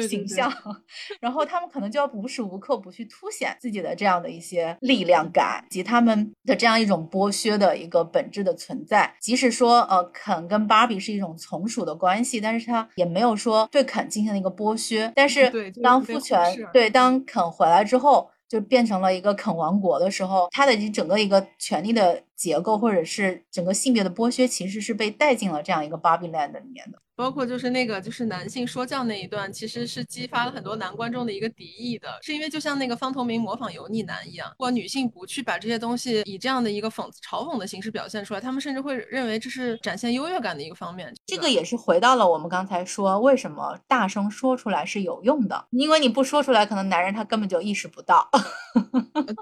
[0.08, 0.52] 形象。
[1.22, 9.14] 然后他们可能就要无时无刻不去凸显自己的这样的一些力量感及他们的这样一种剥削的一个本质的存在。
[9.20, 15.12] 即使说呃肯跟芭比是一种从属的关系，但是他也没有说对肯进行了一个剥削。
[15.14, 15.48] 但是
[15.80, 18.28] 当父权对当肯回来之后。
[18.48, 26.98] 就变成了一个肯王国的时候，他的整个一个权力的结构，或者是整个性别的剥削，其实是被带进了这样一个 Barbie Land 里面的。
[27.18, 41.12] 包括就是那个就是男性说教那一段，其实是激发了很多男观众的一个敌意的，是因为就像那个方头明模仿油腻男一样，如果女性不去把这些东西以这样的一个讽刺嘲讽的形式表现出来，他们甚至会认为这是展现优越感的一个方面。
[41.26, 45.66] 这个也是回到了我们刚才说，为什么大声说出来是有用的？
[45.70, 48.30] 因为你不说出来，可能男人他根本就意识不到。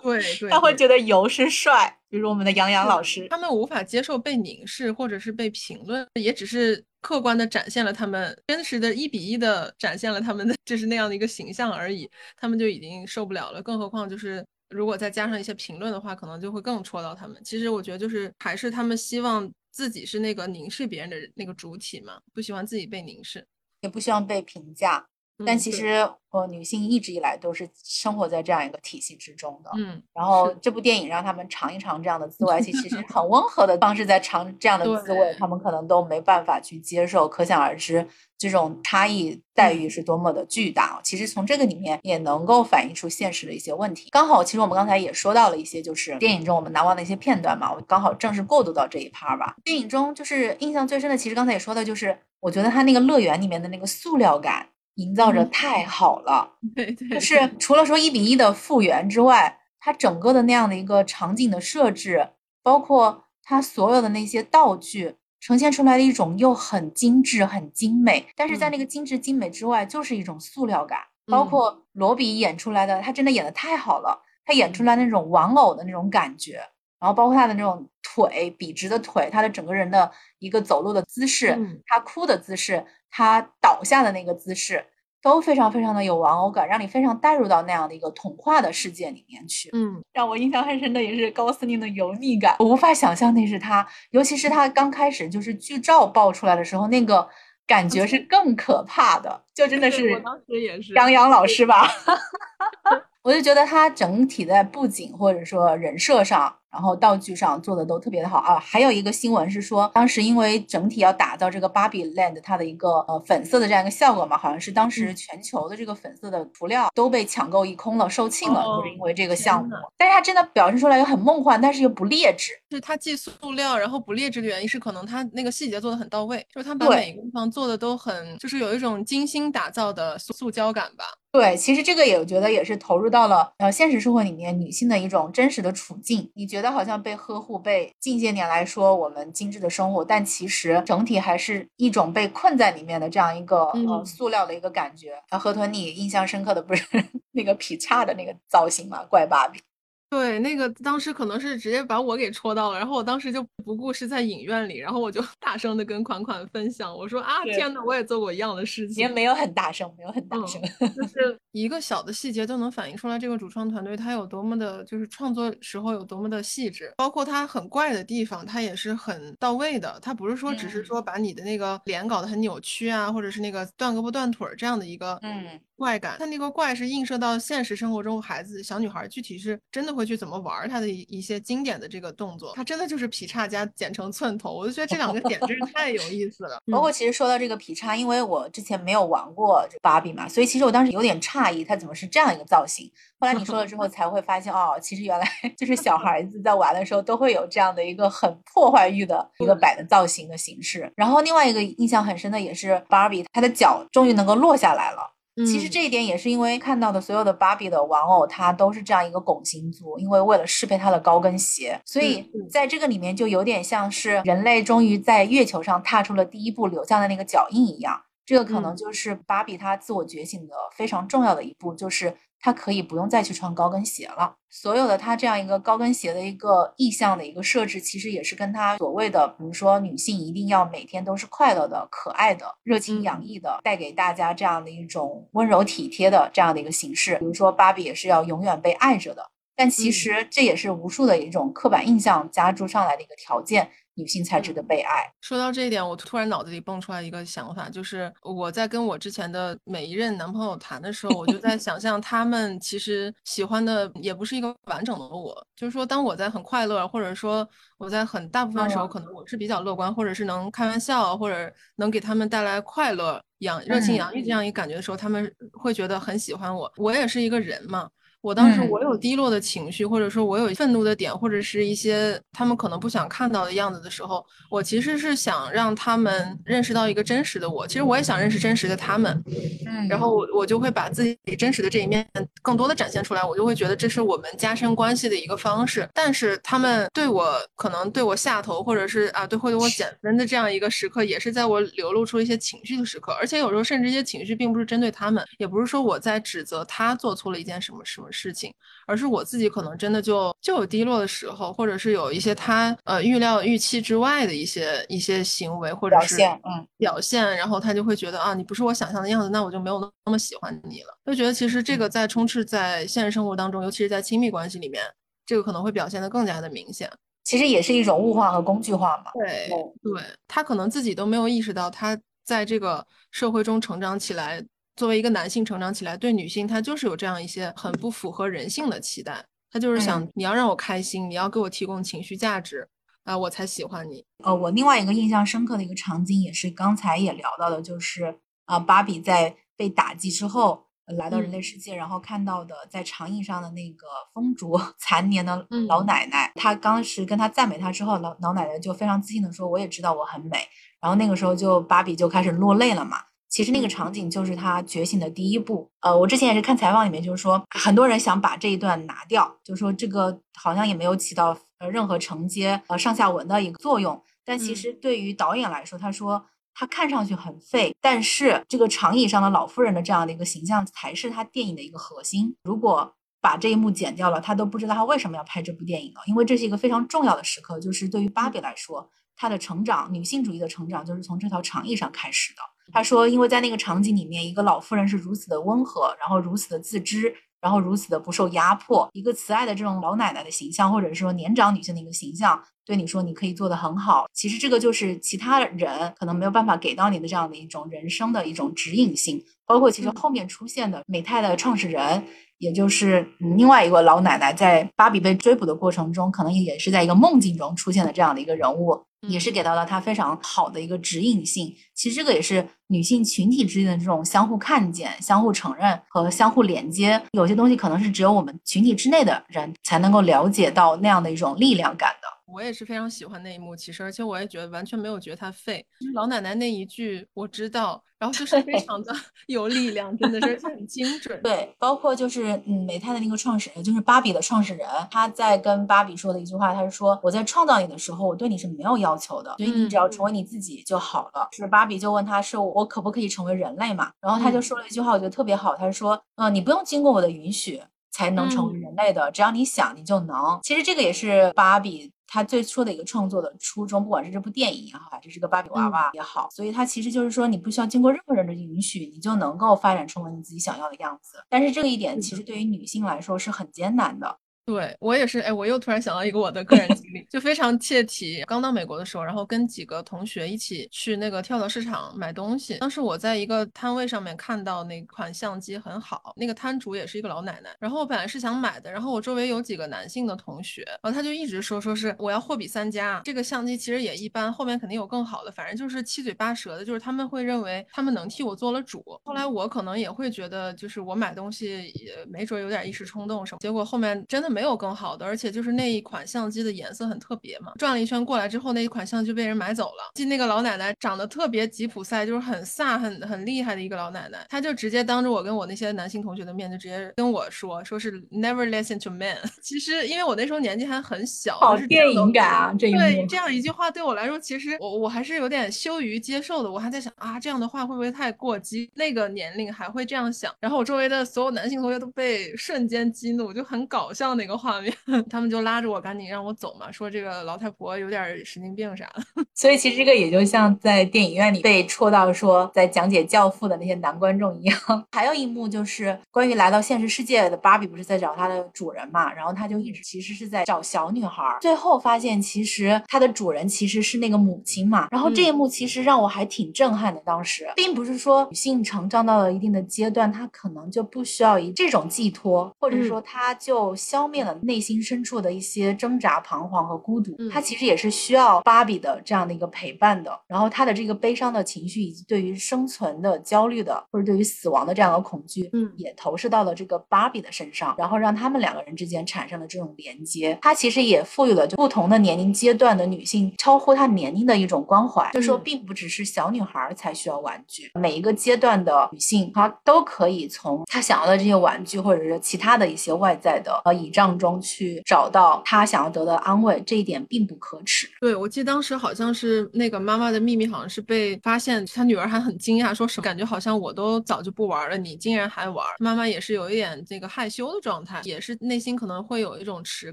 [0.03, 1.99] 对 对，他会觉得油是帅。
[2.09, 13.63] 比如我们的杨洋老师，他们无法接受被凝视或者是被评论，也只是客观的展现了他们真实的一比一的展现了他们的 就是那样的一个形象而已，他们就已经受不了了。
[13.63, 17.41] 更何况就是如果再加上一些评论的话，可能就会更戳到他们。
[17.45, 23.47] 其实我觉得就是还是他们希望自己是那个凝视别人的那个主体嘛，不喜欢自己被凝视，
[23.83, 25.07] 也不希望被评价。
[25.45, 29.71] 但其实，呃，女性一直以来都是生活在这样一个体系之中的。
[29.77, 37.29] 嗯，然后这部电影让他们尝一尝这样的滋味，其实很温和的方式在尝这样的滋味，他们可能都没办法去接受。
[37.29, 38.07] 可想而知，
[38.39, 40.99] 这种差异待遇是多么的巨大。
[41.03, 44.09] 其实从这个里面也能够反映出现实的一些问题。
[44.11, 47.71] 刚好，其实我们刚才也说到了一些，就是电影中我们难忘的一些片段嘛。
[47.73, 49.57] 我刚好正是过渡到这一趴吧。
[49.63, 54.69] 电影中就是印象最深的，其实刚才也说的，就是我觉得他那个乐园里面的那个塑料感。
[54.97, 62.29] 营造着太好了， 对对，就是除了说一比一的复原之外，它整个的那样的一个场景的设置，
[62.63, 70.99] 包括它所有的那些道具呈现出来的一种又很精致、很精美，但是在那个精致精美之外，就是一种塑料感。
[71.29, 76.61] 包括罗比演出来的，他真的演的太好了，他演出来那种玩偶的那种感觉，
[77.01, 77.89] 然后包括他的那种
[78.25, 82.85] 腿笔直的腿，他的整个人的一个走路的姿势，他哭的姿势。
[83.09, 84.85] 他倒下的那个姿势
[85.23, 89.71] 都非常非常的有玩偶感，让你非常带入到那样的一个童话的世界里面去。
[89.73, 97.27] 嗯，让我印象很深的也是高司令的油腻感，我无法想象那是他，尤其是他刚开始就是剧照爆出来的时候，那个
[97.67, 101.89] 感觉是更可怕的，就真的是我当时也是杨洋老师吧
[103.25, 106.55] 我就觉得他整体在布景或者说人设上。
[106.77, 119.75] 然后道具上做的都特别的好啊，还有一个新闻是说，当时因为整体要打造这个芭比 land 它的一个呃粉色的这样一个效果嘛，好像是当时全球的这个粉色的涂料都被抢购一空了，售罄了，就是因为这个项目。
[119.97, 122.53] 但是它真的表现出来又很梦幻，但是又不劣质。
[122.69, 131.05] 就是它既塑料，然后不劣质的原因是可能它那个细节做的很到位，就是它把每个地方做的都很，就是有一种精心打造的塑塑胶感吧。
[131.37, 136.31] 对，其实这个也我觉得也是投入到了呃现实社会里面女性的一种真实的处境。
[136.35, 145.13] 你觉得好像被呵护，被近些年来说我们精致的生活，但其实整体还是一种被困在里面的这样一个呃塑料的一个感觉。
[145.29, 146.87] 啊，河豚，你印象深刻的不是
[147.33, 149.05] 那个劈叉的那个造型吗？
[149.05, 149.61] 怪芭比。
[150.09, 159.03] 对，那个当时可能是直接把我给戳到了，然后我当时就不顾是在影院里，然后我就 大声的跟款款分享，我说啊，天呐，我也做过一样的事情。
[159.03, 160.63] 也没有很大声，没有很大声，
[160.95, 169.99] 就是一个小的细节都能反映出来这个主创团队他有多么的，就是创作时候有多么的细致，包括他很怪的地方，他也是很到位的。
[170.01, 179.96] 他不是说只是说把你的那个脸搞得很扭曲啊，或者是那个断胳膊断腿这样的一个嗯怪感，他那个怪是映射到现实生活中孩子小女孩具体是真的。
[179.97, 186.61] 会去怎么玩它的一一些经典的这个动作，它真的就是劈叉加剪成寸头，我就觉得这两个点真是太有意思了。
[186.71, 192.91] 包括其实说到这个劈叉，因为我之前没有玩过芭比嘛，所以其实我当时有点诧异，它怎么是这样一个造型。
[193.19, 200.93] 后来你说了之后， 才会发现哦，其实原来就是小孩子在玩的时候都会有这样的一个很破坏欲的一个摆的造型的形式。
[200.95, 205.16] 然后另外一个印象很深的也是芭比，她的脚终于能够落下来了。
[205.45, 218.01] 其实这一点也是因为看到的所有的芭比的玩偶，它都是这样一个拱形足，因为为了适配它的高跟鞋，所以在这个里面就有点像是人类终于在月球上踏出了第一步，留下的那个脚印一样。
[218.25, 222.17] 这个可能就是芭比她自我觉醒的非常重要的一步，就是。
[222.47, 224.37] 他可以不用再去穿高跟鞋了。
[224.49, 237.17] 所有的他这样一个高跟鞋的一个意向的一个设置，其实也是跟他所谓的，比如说女性一定要每天都是快乐的、可爱的、热情洋溢的，带给大家这样的一种温柔体贴的这样的一个形式。
[237.17, 243.69] 比如说芭比也是要永远被爱着的，但其实这也是无数的一种刻板印象加注上来的一个条件。
[243.97, 245.11] 女性才值得被爱。
[245.21, 255.47] 说到这一点，我突然脑子里蹦出来一个想法，就是我在跟我之前的每一任男朋友谈的时候，我就在想象他们其实喜欢的也不是一个完整的我。
[255.57, 266.71] 就是说，当我在很快乐，或者说我在很大部分时候，可能我是比较乐观，或者是能开玩笑，或者能给他们带来快乐、养热情洋溢这样一感觉的时候，他们会觉得很喜欢我。
[266.77, 267.89] 我也是一个人嘛。
[268.27, 277.65] 我当时我有低落的情绪，或者说我有愤怒的点，或者是一些他们可能不想看到的样子的时候，我其实是想让他们认识到一个真实的我。
[277.69, 279.23] 其实我也想认识真实的他们，
[279.65, 282.05] 嗯，然后我我就会把自己真实的这一面
[282.43, 283.23] 更多的展现出来。
[283.23, 285.89] 我就会觉得这是我们加深关系的一个方式。
[285.95, 293.13] 但是他们对我可能对我下头，或者是啊对会对我减分的这样一个时刻，也是在我流露出一些情绪的时刻。
[293.13, 298.09] 而且有时候甚至一些情绪并不是针对他们，也不是说我在指责他做错了一件什么什么。
[298.17, 298.53] 事情，
[298.87, 310.99] 而是我自己可能真的就就有低落的时候，或者是有一些他呃预料预期之外的一些一些行为或者是嗯表现，然后他就会觉得啊，你不是我想象的样子，那我就没有那么喜欢你了。
[311.05, 314.83] 就觉得其实这个在充斥在现实生活当中，尤其是在亲密关系里面，
[315.27, 316.91] 这个可能会表现的更加的明显。
[317.25, 319.11] 其实也是一种物化和工具化嘛。
[319.15, 319.49] 对
[319.83, 324.45] 对，他可能自己都没有意识到，他在这个社会中成长起来。
[324.77, 332.69] 作为一个男性成长起来，对女性他就是有这样一些很不符合人性的期待，他就是想你要让我开心，你要给我提供情绪价值
[333.05, 334.05] 啊，我才喜欢你。
[334.23, 340.67] 呃，我另外一个印象深刻的一个场景也是刚才也聊到的，就是啊，芭比在被打击之后
[340.97, 350.47] 来到人类世界，然后看到的在长椅上的那个风烛 残年的老奶奶，她当时跟她赞美她之后，老老奶奶就非常自信的说，我也知道我很美。
[350.81, 352.99] 然后那个时候就芭比就开始落泪了嘛。
[353.29, 355.71] 其实那个场景就是他觉醒的第一步。
[355.81, 364.03] 呃，我之前也是看采访里面，就是说很多人想把这一段拿掉，就是说这个好像也没有起到呃任何承接呃上下文的一个作用。
[364.25, 372.35] 但其实对于导演来说，他说他看上去很废，但是这个长椅上的老妇人的这样的一个形象才是他电影的一个核心。
[372.45, 382.41] 如果把这一幕剪掉了，他都不知道他为什么要拍这部电影了，因为这是一个非常重要的时刻，就是对于芭比来说，她的成长，女性主义的成长，就是从这条长椅上开始的。
[382.73, 394.07] 他说，因为在那个场景里面，一个老妇人是如此的温和，然后如此的自知，然后如此的不受压迫，一个慈爱的这种老奶奶的形象，或者说年长女性的一个形象，对你说你可以做得很好。
[394.13, 402.05] 其实这个就是其他人可能没有办法给到你的这样的一种人生的一种指引性，包括其实后面出现的美泰的创始人。
[402.39, 411.55] 也就是另外一个老奶奶，在芭比被追捕的过程中，可能也是在一个梦境中出现的这样的一个人物，也是给到了他非常好的一个指引性。
[411.75, 417.01] 其实这个也是女性群体之间的这种相互看见、相互承认和相互连接。
[417.13, 422.16] 有些东西可能是只有我们群体之内的人才能够了解到那样的一种力量感的。
[422.27, 425.65] 我也是非常喜欢那一幕，其实，而且我也觉得完全没有觉得他废。
[425.95, 428.93] 老奶奶那一句我知道，然后就是非常的
[429.29, 431.21] 有力量，真的是很精准。
[431.23, 441.29] 对，包括就是嗯，美泰的那个创始人，就是芭比的创始人，他在跟芭比说的一句话，他是说我在创造你的时候，我对你是没有要求的，所以你只要成为你自己就好了。
[441.33, 443.93] 是芭比就问他是我可不可以成为人类嘛？
[444.01, 447.63] 然后他就说了一句话，我觉得特别好，他说嗯，你不用经过我的允许
[447.93, 450.41] 才能成为人类的，只要你想，你就能。
[450.43, 451.93] 其实这个也是芭比。
[452.07, 461.19] 他最初的一个创作的初衷，不管是这部电影也好，还是这个芭比娃娃也好，所以它其实就是说，你不需要经过任何人的允许，你就能够发展成为你自己想要的样子。
[461.29, 468.23] 但是这一点其实对于女性来说是很艰难的，对我也是，哎，我又突然想到一个我的个人经历，就非常切题。
[468.29, 472.59] 刚到美国的时候，然后跟几个同学一起去那个跳蚤市场买东西。
[472.59, 477.51] 当时我在一个摊位上面看到那款相机很好，那个摊主也是一个老奶奶。
[477.59, 488.85] 然后我本来是想买的，然后我周围有几个男性的同学，然后他就一直说说是我要货比三家，这个相机其实也一般，后面肯定有更好的，反正就是七嘴八舌的，就是他们会认为他们能替我做了主。
[489.03, 494.36] 后来我可能也会觉得，就是我买东西也没准有点一时冲动什么，结果后面真的。
[494.37, 497.53] 没有更好的，而且就是那一款相机的颜色很特别嘛。
[497.59, 499.91] 转了一圈过来之后，那一款相机被人买走了。
[499.95, 504.27] 记那个老奶奶长得特别吉普赛，就是很飒、很很厉害的一个老奶奶。
[504.29, 509.17] 她就直接当着我跟我那些男性同学的面，就直接跟我说，说是 Never listen to men。
[509.41, 516.53] 其实因为我那时候年纪还很小，好电影感啊，这一对这样一句话对我来说，其实我我还是有点羞于接受的。
[516.53, 518.71] 我还在想啊，这样的话会不会太过激？
[518.75, 520.31] 那个年龄还会这样想。
[520.41, 524.73] 然后我周围的所有男性同学都被瞬间激怒，就很搞笑那个画面。
[525.09, 529.25] 他们就拉着我赶紧让我走嘛，说这个老太婆有点神经病啥的。
[529.35, 534.59] 所以其实这个也就像在电影院里被戳到说在讲解《教父》的那些男观众一样。
[534.93, 544.89] 还有一幕就是关于来到现实世界的芭比不是在找她的主人嘛，然后她就一直其实是在找小女孩，最后发现其实她的主人其实是那个母亲嘛。
[544.91, 547.01] 然后这一幕其实让我还挺震撼的。
[547.05, 560.19] 当时并不是说女性成长到了一定的阶段，她可能就不需要以这种寄托，或者说她就消灭了内心深处的一些挣扎、彷徨和孤独，他其实也是需要芭比的这样的一个陪伴的。
[560.27, 570.39] 然后他的这个悲伤的情绪，以及对于生存的焦虑的，或者对于死亡的这样的恐惧，嗯，也投射到了这个芭比的身上，然后让他们两个人之间产生了这种连接。
[570.43, 584.97] 他其实也赋予了就不同的年龄阶段的女性超乎她年龄的一种关怀，就说并不只是小女孩才需要玩具，每一个阶段的女性她都可以从她想要的这些玩具，或者是其他的一些外在的呃倚仗中去找。
[584.97, 587.87] 找到他想要得的安慰，这一点并不可耻。
[588.01, 595.67] 对我记得当时好像是那个妈妈的秘密，好像是被发现，她女儿还很惊讶，说什么感觉好像我都早就不玩了，你竟然还玩。
[595.79, 599.93] 妈妈也是有一点这个害羞的状态，也是内心可能会有一种耻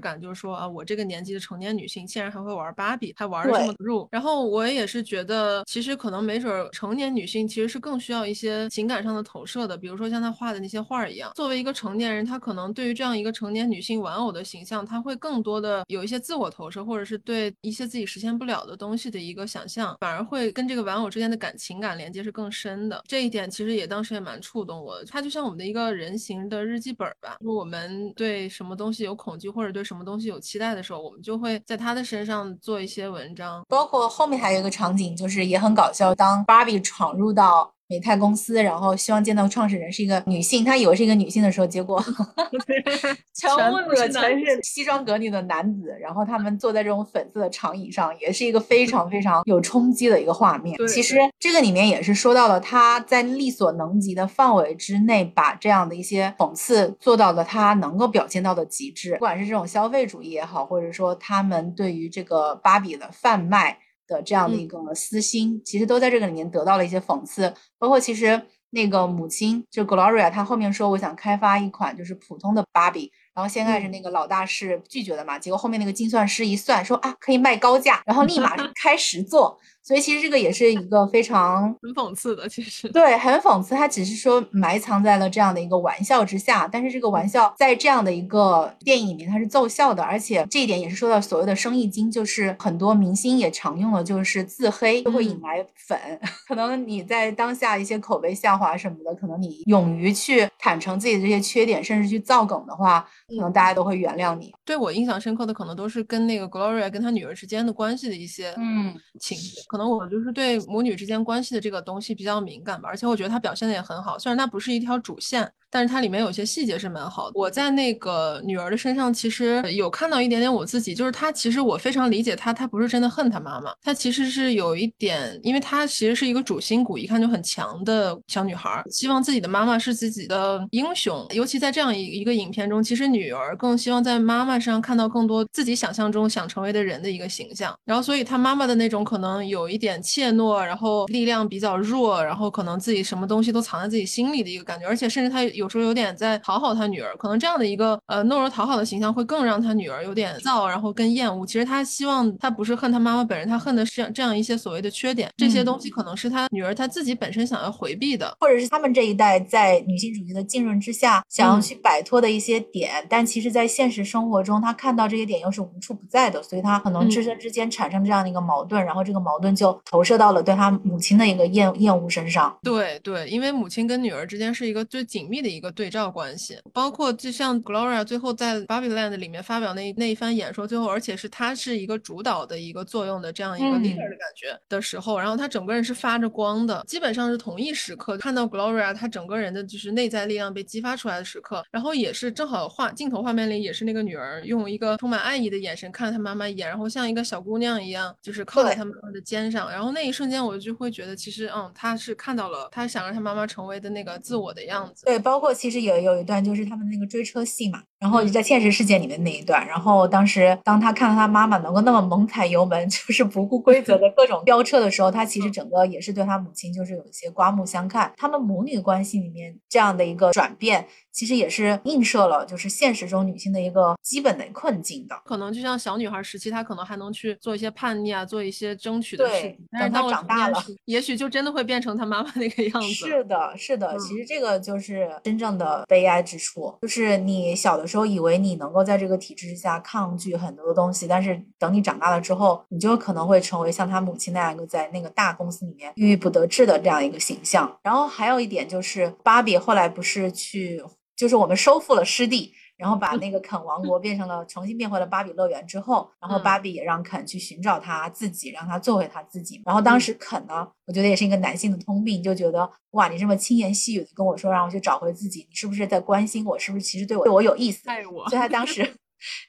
[0.00, 4.08] 感，就是说啊，我这个年纪的成年女性竟然还会玩芭比，还玩的这么入。
[4.10, 11.30] 然后我也是觉得，其实可能没准成年女性其实是更需要一些情感上的投射的，比如说像她画的那些画一样。
[11.34, 15.04] 作为一个成年人，她可能对于这样一个成年女性玩偶的形象，她。
[15.04, 23.02] 会更多的有一些自我投射，或者是对一些自己实现不了的东西的一个想象，反而会跟这个玩偶之间的感情感连接是更深的。
[23.06, 25.04] 这一点其实也当时也蛮触动我的。
[25.04, 27.36] 它就像我们的一个人形的日记本吧。
[27.40, 33.62] 如果我们对什么东西有恐惧，或者对什么东西有期待的时候，我们就会在他的身上做一些文章。
[33.68, 37.74] 包括后面还有一个场景，就是也很搞笑，当芭比闯入到。
[37.94, 42.02] 美泰公司，然后希望见到创始人是一个女性，他以为是一个女性的时候，结果
[43.32, 50.76] 全屋子全是西装革履的男子，然后他们坐在这种粉色的长椅上，也是一个非常非常有冲击的一个画面。
[50.88, 63.78] 其实这个里面也是说到了他在力所能及的范围之内，把这样的一些讽刺做到了他能够表现到的极致，不管是这种消费主义也好，或者说他们对于这个芭比的贩卖。
[64.06, 67.52] 的这样的一个私心，其实都在这个里面得到了一些讽刺。
[67.78, 68.40] 包括其实
[68.70, 79.58] 那个母亲就 Gloria，她后面说我想开发一款就是普通的芭比，然后先开始那个老大是拒绝的嘛，结果后面那个精算师一算说啊可以卖高价，然后立马开始做。
[79.84, 83.74] 所以其实这个也是一个非常很讽刺的，其实对，很讽刺。
[83.74, 95.98] 他只是说埋藏在了这样的一个玩笑之下，但是这个玩笑在这样的一个电影里面它是奏效的，而且这一点也是说到所谓的生意经，就是很多明星也常用的，就是自黑就会引来粉。
[96.48, 104.50] 可能你在当下一些口碑下滑什么的，可能你勇于去坦诚自己的这些缺点，甚至去造梗的话，可能大家都会原谅你。
[104.64, 109.60] 对我印象深刻的，可能都是跟那个 Gloria 跟她女儿之间的关系的一些嗯情节。
[109.74, 115.52] 可能我就是对母女之间关系的这个东西比较敏感吧，而且我觉得他表现的也很好，虽然那不是一条主线。
[115.74, 117.32] 但是它里面有些细节是蛮好的。
[117.34, 131.26] 我在那个女儿的身上其实有看到一点点我自己，就是她其实我非常理解她，她不是真的恨她妈妈，她其实是有一点，因为她其实是一个主心骨，一看就很强的小女孩，希望自己的妈妈是自己的英雄。
[131.30, 137.76] 尤其在这样一一个影片中，其实女儿更希望在妈妈身上看到更多自己想象中想成为的人的一个形象。
[137.84, 145.63] 然后，所以她妈妈的那种可能有一点怯懦，然后力量比较弱，然后可能自己什么东西都藏在自己心里的一个感觉，而且甚至她有。
[145.64, 151.46] 有时候有点在讨好他女儿，可能这样的一个呃懦弱讨好的形象会更让他女儿有点燥，然后更厌恶。
[151.46, 172.54] 其实他希望他不是恨他妈妈本人，他恨的是这样这样一些所谓的缺点，这些东西可能是他女儿他自己本身想要回避的，或者是他们这一代在女性主义的浸润之下想要去摆脱的一些点，但其实，在现实生活中，他看到这些点又是无处不在的，所以他可能自身之间产生这样的一个矛盾，然后这个矛盾就投射到了对他母亲的一个厌厌恶身上。
[172.62, 205.04] 对对，因为母亲跟女儿之间是一个最紧密的一个对照关系，包括就像 Gloria 最后在 Barbie Land 里面发表那那一番演说，最后而且是他是一个主导的一个作用的这样一个 leader 的感觉的时候，然后他整个人是发着光的，基本上是同一时刻看到 Gloria 他整个人的就是内在力量被激发出来的时刻，然后也是正好画镜头画面里也是那个女儿用一个充满爱意的眼神看了她妈妈一眼，然后像一个小姑娘一样就是靠在她妈妈的肩上，然后那一瞬间我就会觉得其实嗯她是看到了她想让她妈妈成为的那个自我的样子。
[205.06, 218.12] 对，包括其实也有一段就是他们那个追车戏嘛，然后在现实世界里面那一段，然后当时当他看到他妈妈能够那么猛踩油门， 就是不顾规则的各种飙车的时候，他其实整个也是对他母亲就是有一些刮目相看。
[218.18, 220.86] 他们母女关系里面这样的一个转变。
[221.14, 225.14] 其实也是映射了，就是现实中女性的一个基本的困境的。
[225.24, 229.56] 可能就像小女孩时期，她可能还能去做一些叛逆啊，做一些争取的事情。
[229.70, 232.88] 但是她长大了，也许就真的会变成她妈妈那个样子。
[232.88, 233.96] 是的，是的。
[233.96, 247.78] 其实这个就是真正的悲哀之处，就是你小的时候都以为你能够在这个体制之下抗拒很多的东西，但是等你长大了之后，你就可能会成为像他母亲那样一个在那个大公司里面郁郁不得志的这样一个形象。
[247.82, 250.82] 然后还有一点就是，芭比后来不是去。
[251.16, 259.62] 就是我们收复了失地，然后把那个肯王国变成了重新变回了芭比乐园之后，然后芭比也让肯去寻找他自己，让他做回他自己。
[259.64, 266.58] 然后当时肯呢，我觉得也是一个男性的通病，就觉得哇，你这么轻言细语的跟我说让我去找回自己，你是不是在关心我？
[266.58, 267.88] 是不是其实对我对我有意思？
[267.88, 268.28] 爱我。
[268.28, 268.84] 所以他当时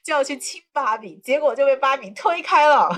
[0.04, 2.88] 就要去亲芭比，结果就被芭比推开了。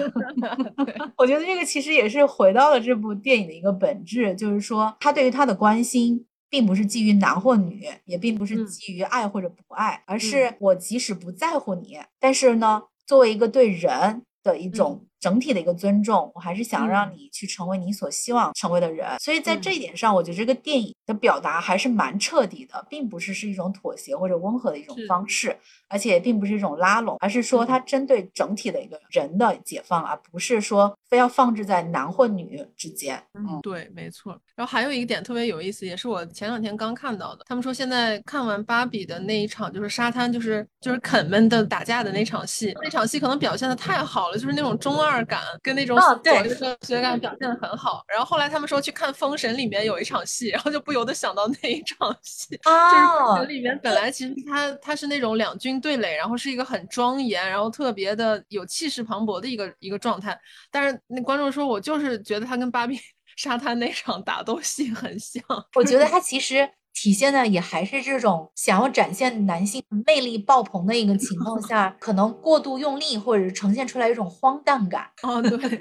[1.16, 6.26] 我觉得这个其实也是回到了这部电影的一个本质，就是说他对于他的关心。
[6.50, 19.18] 并不是基于男或女，也并不是基于爱或者不爱，而是我即使不在乎你，但是呢，作为一个对人的一种整体的一个尊重，我还是想让你去成为你所希望成为的人。
[19.20, 25.56] 所以在这一点上，我觉得这个电影的表达还是蛮彻底的，并不是是一种妥协或者温和的一种方式。
[25.90, 33.18] 而且并不是一种拉拢，而是说它针对整体的一个人的解放，而不是说非要放置在男或女之间。
[33.32, 34.38] 嗯，对，没错。
[34.54, 37.42] 然后还有一个点特别有意思，也是我前两天刚看到的。
[37.48, 48.02] 他们说现在看完芭比的那一场，就是沙滩，就是就是肯们的打架的那场戏，那场戏可能表现的太好了，就是那种中二感跟那种对科学感表现的很好。
[48.08, 52.76] 然后后来他们说去看《封神》里面有一场戏，然后就不由得想到那一场戏，就是
[53.26, 55.78] 《封神》里面本来其实他他是那种两军。
[55.80, 60.36] 对垒，然后是一个很庄严，然后特别的有气势磅礴的一个一个状态。
[60.72, 62.98] 但是那观众说，我就是觉得他跟芭比
[63.36, 65.40] 沙滩那场打斗戏很像。
[65.76, 66.68] 我觉得他其实
[67.00, 75.04] 体现的也还是这种想要展现男性魅力爆棚的一个情况下，可能过度用力，或者呈现出来一种荒诞感。
[75.22, 75.80] 哦，对。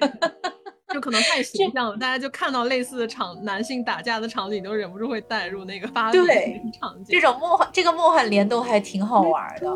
[0.94, 7.08] 就可能太形象了，大家就看到类似的场男性打架的场景，都忍不住会带入那个发对场景。
[7.10, 9.68] 这种梦幻，这个梦幻联动还挺好玩的。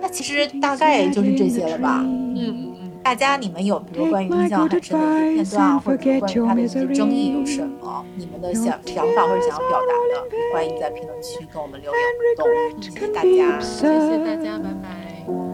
[0.00, 2.00] 那其实大概也就是这些了吧。
[2.02, 2.90] 嗯嗯嗯。
[3.04, 8.04] 大家你们有比如关于印象很深的一些片段，或者关于他的一些争议有什么？
[8.16, 12.00] 你们的想想法或者想要表达的，欢迎在评论区跟我们留言
[12.36, 12.50] 互动。
[12.82, 14.58] 谢谢大家，谢谢大家，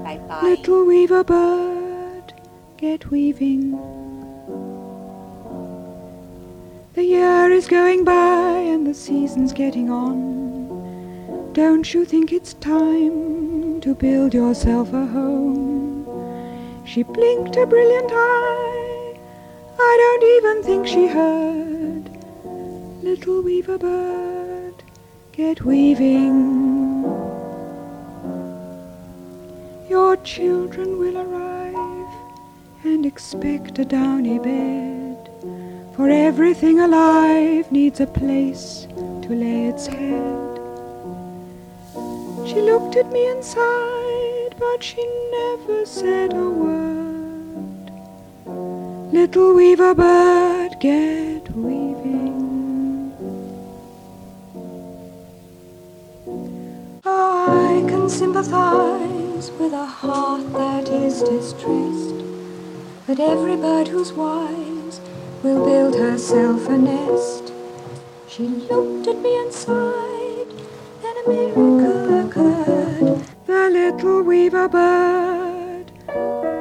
[0.03, 0.41] 拜拜，
[1.09, 1.35] 拜拜。
[6.95, 11.53] The year is going by and the season's getting on.
[11.55, 16.05] Don't you think it's time to build yourself a home?
[16.85, 19.19] She blinked a brilliant eye.
[19.79, 22.11] I don't even think she heard.
[23.03, 24.83] Little weaver bird,
[25.33, 27.05] get weaving.
[29.89, 32.15] Your children will arrive
[32.85, 35.02] and expect a downy bed.
[35.95, 40.59] For everything alive needs a place to lay its head.
[42.47, 47.93] She looked at me and sighed, but she never said a word.
[49.13, 53.13] Little weaver bird, get weaving.
[57.05, 62.25] Oh, I can sympathize with a heart that is distressed.
[63.07, 64.72] But every bird who's wise
[65.43, 67.53] will build herself a nest.
[68.29, 70.47] She looked at me and sighed,
[71.03, 73.27] then a miracle occurred.
[73.47, 76.52] The little weaver bird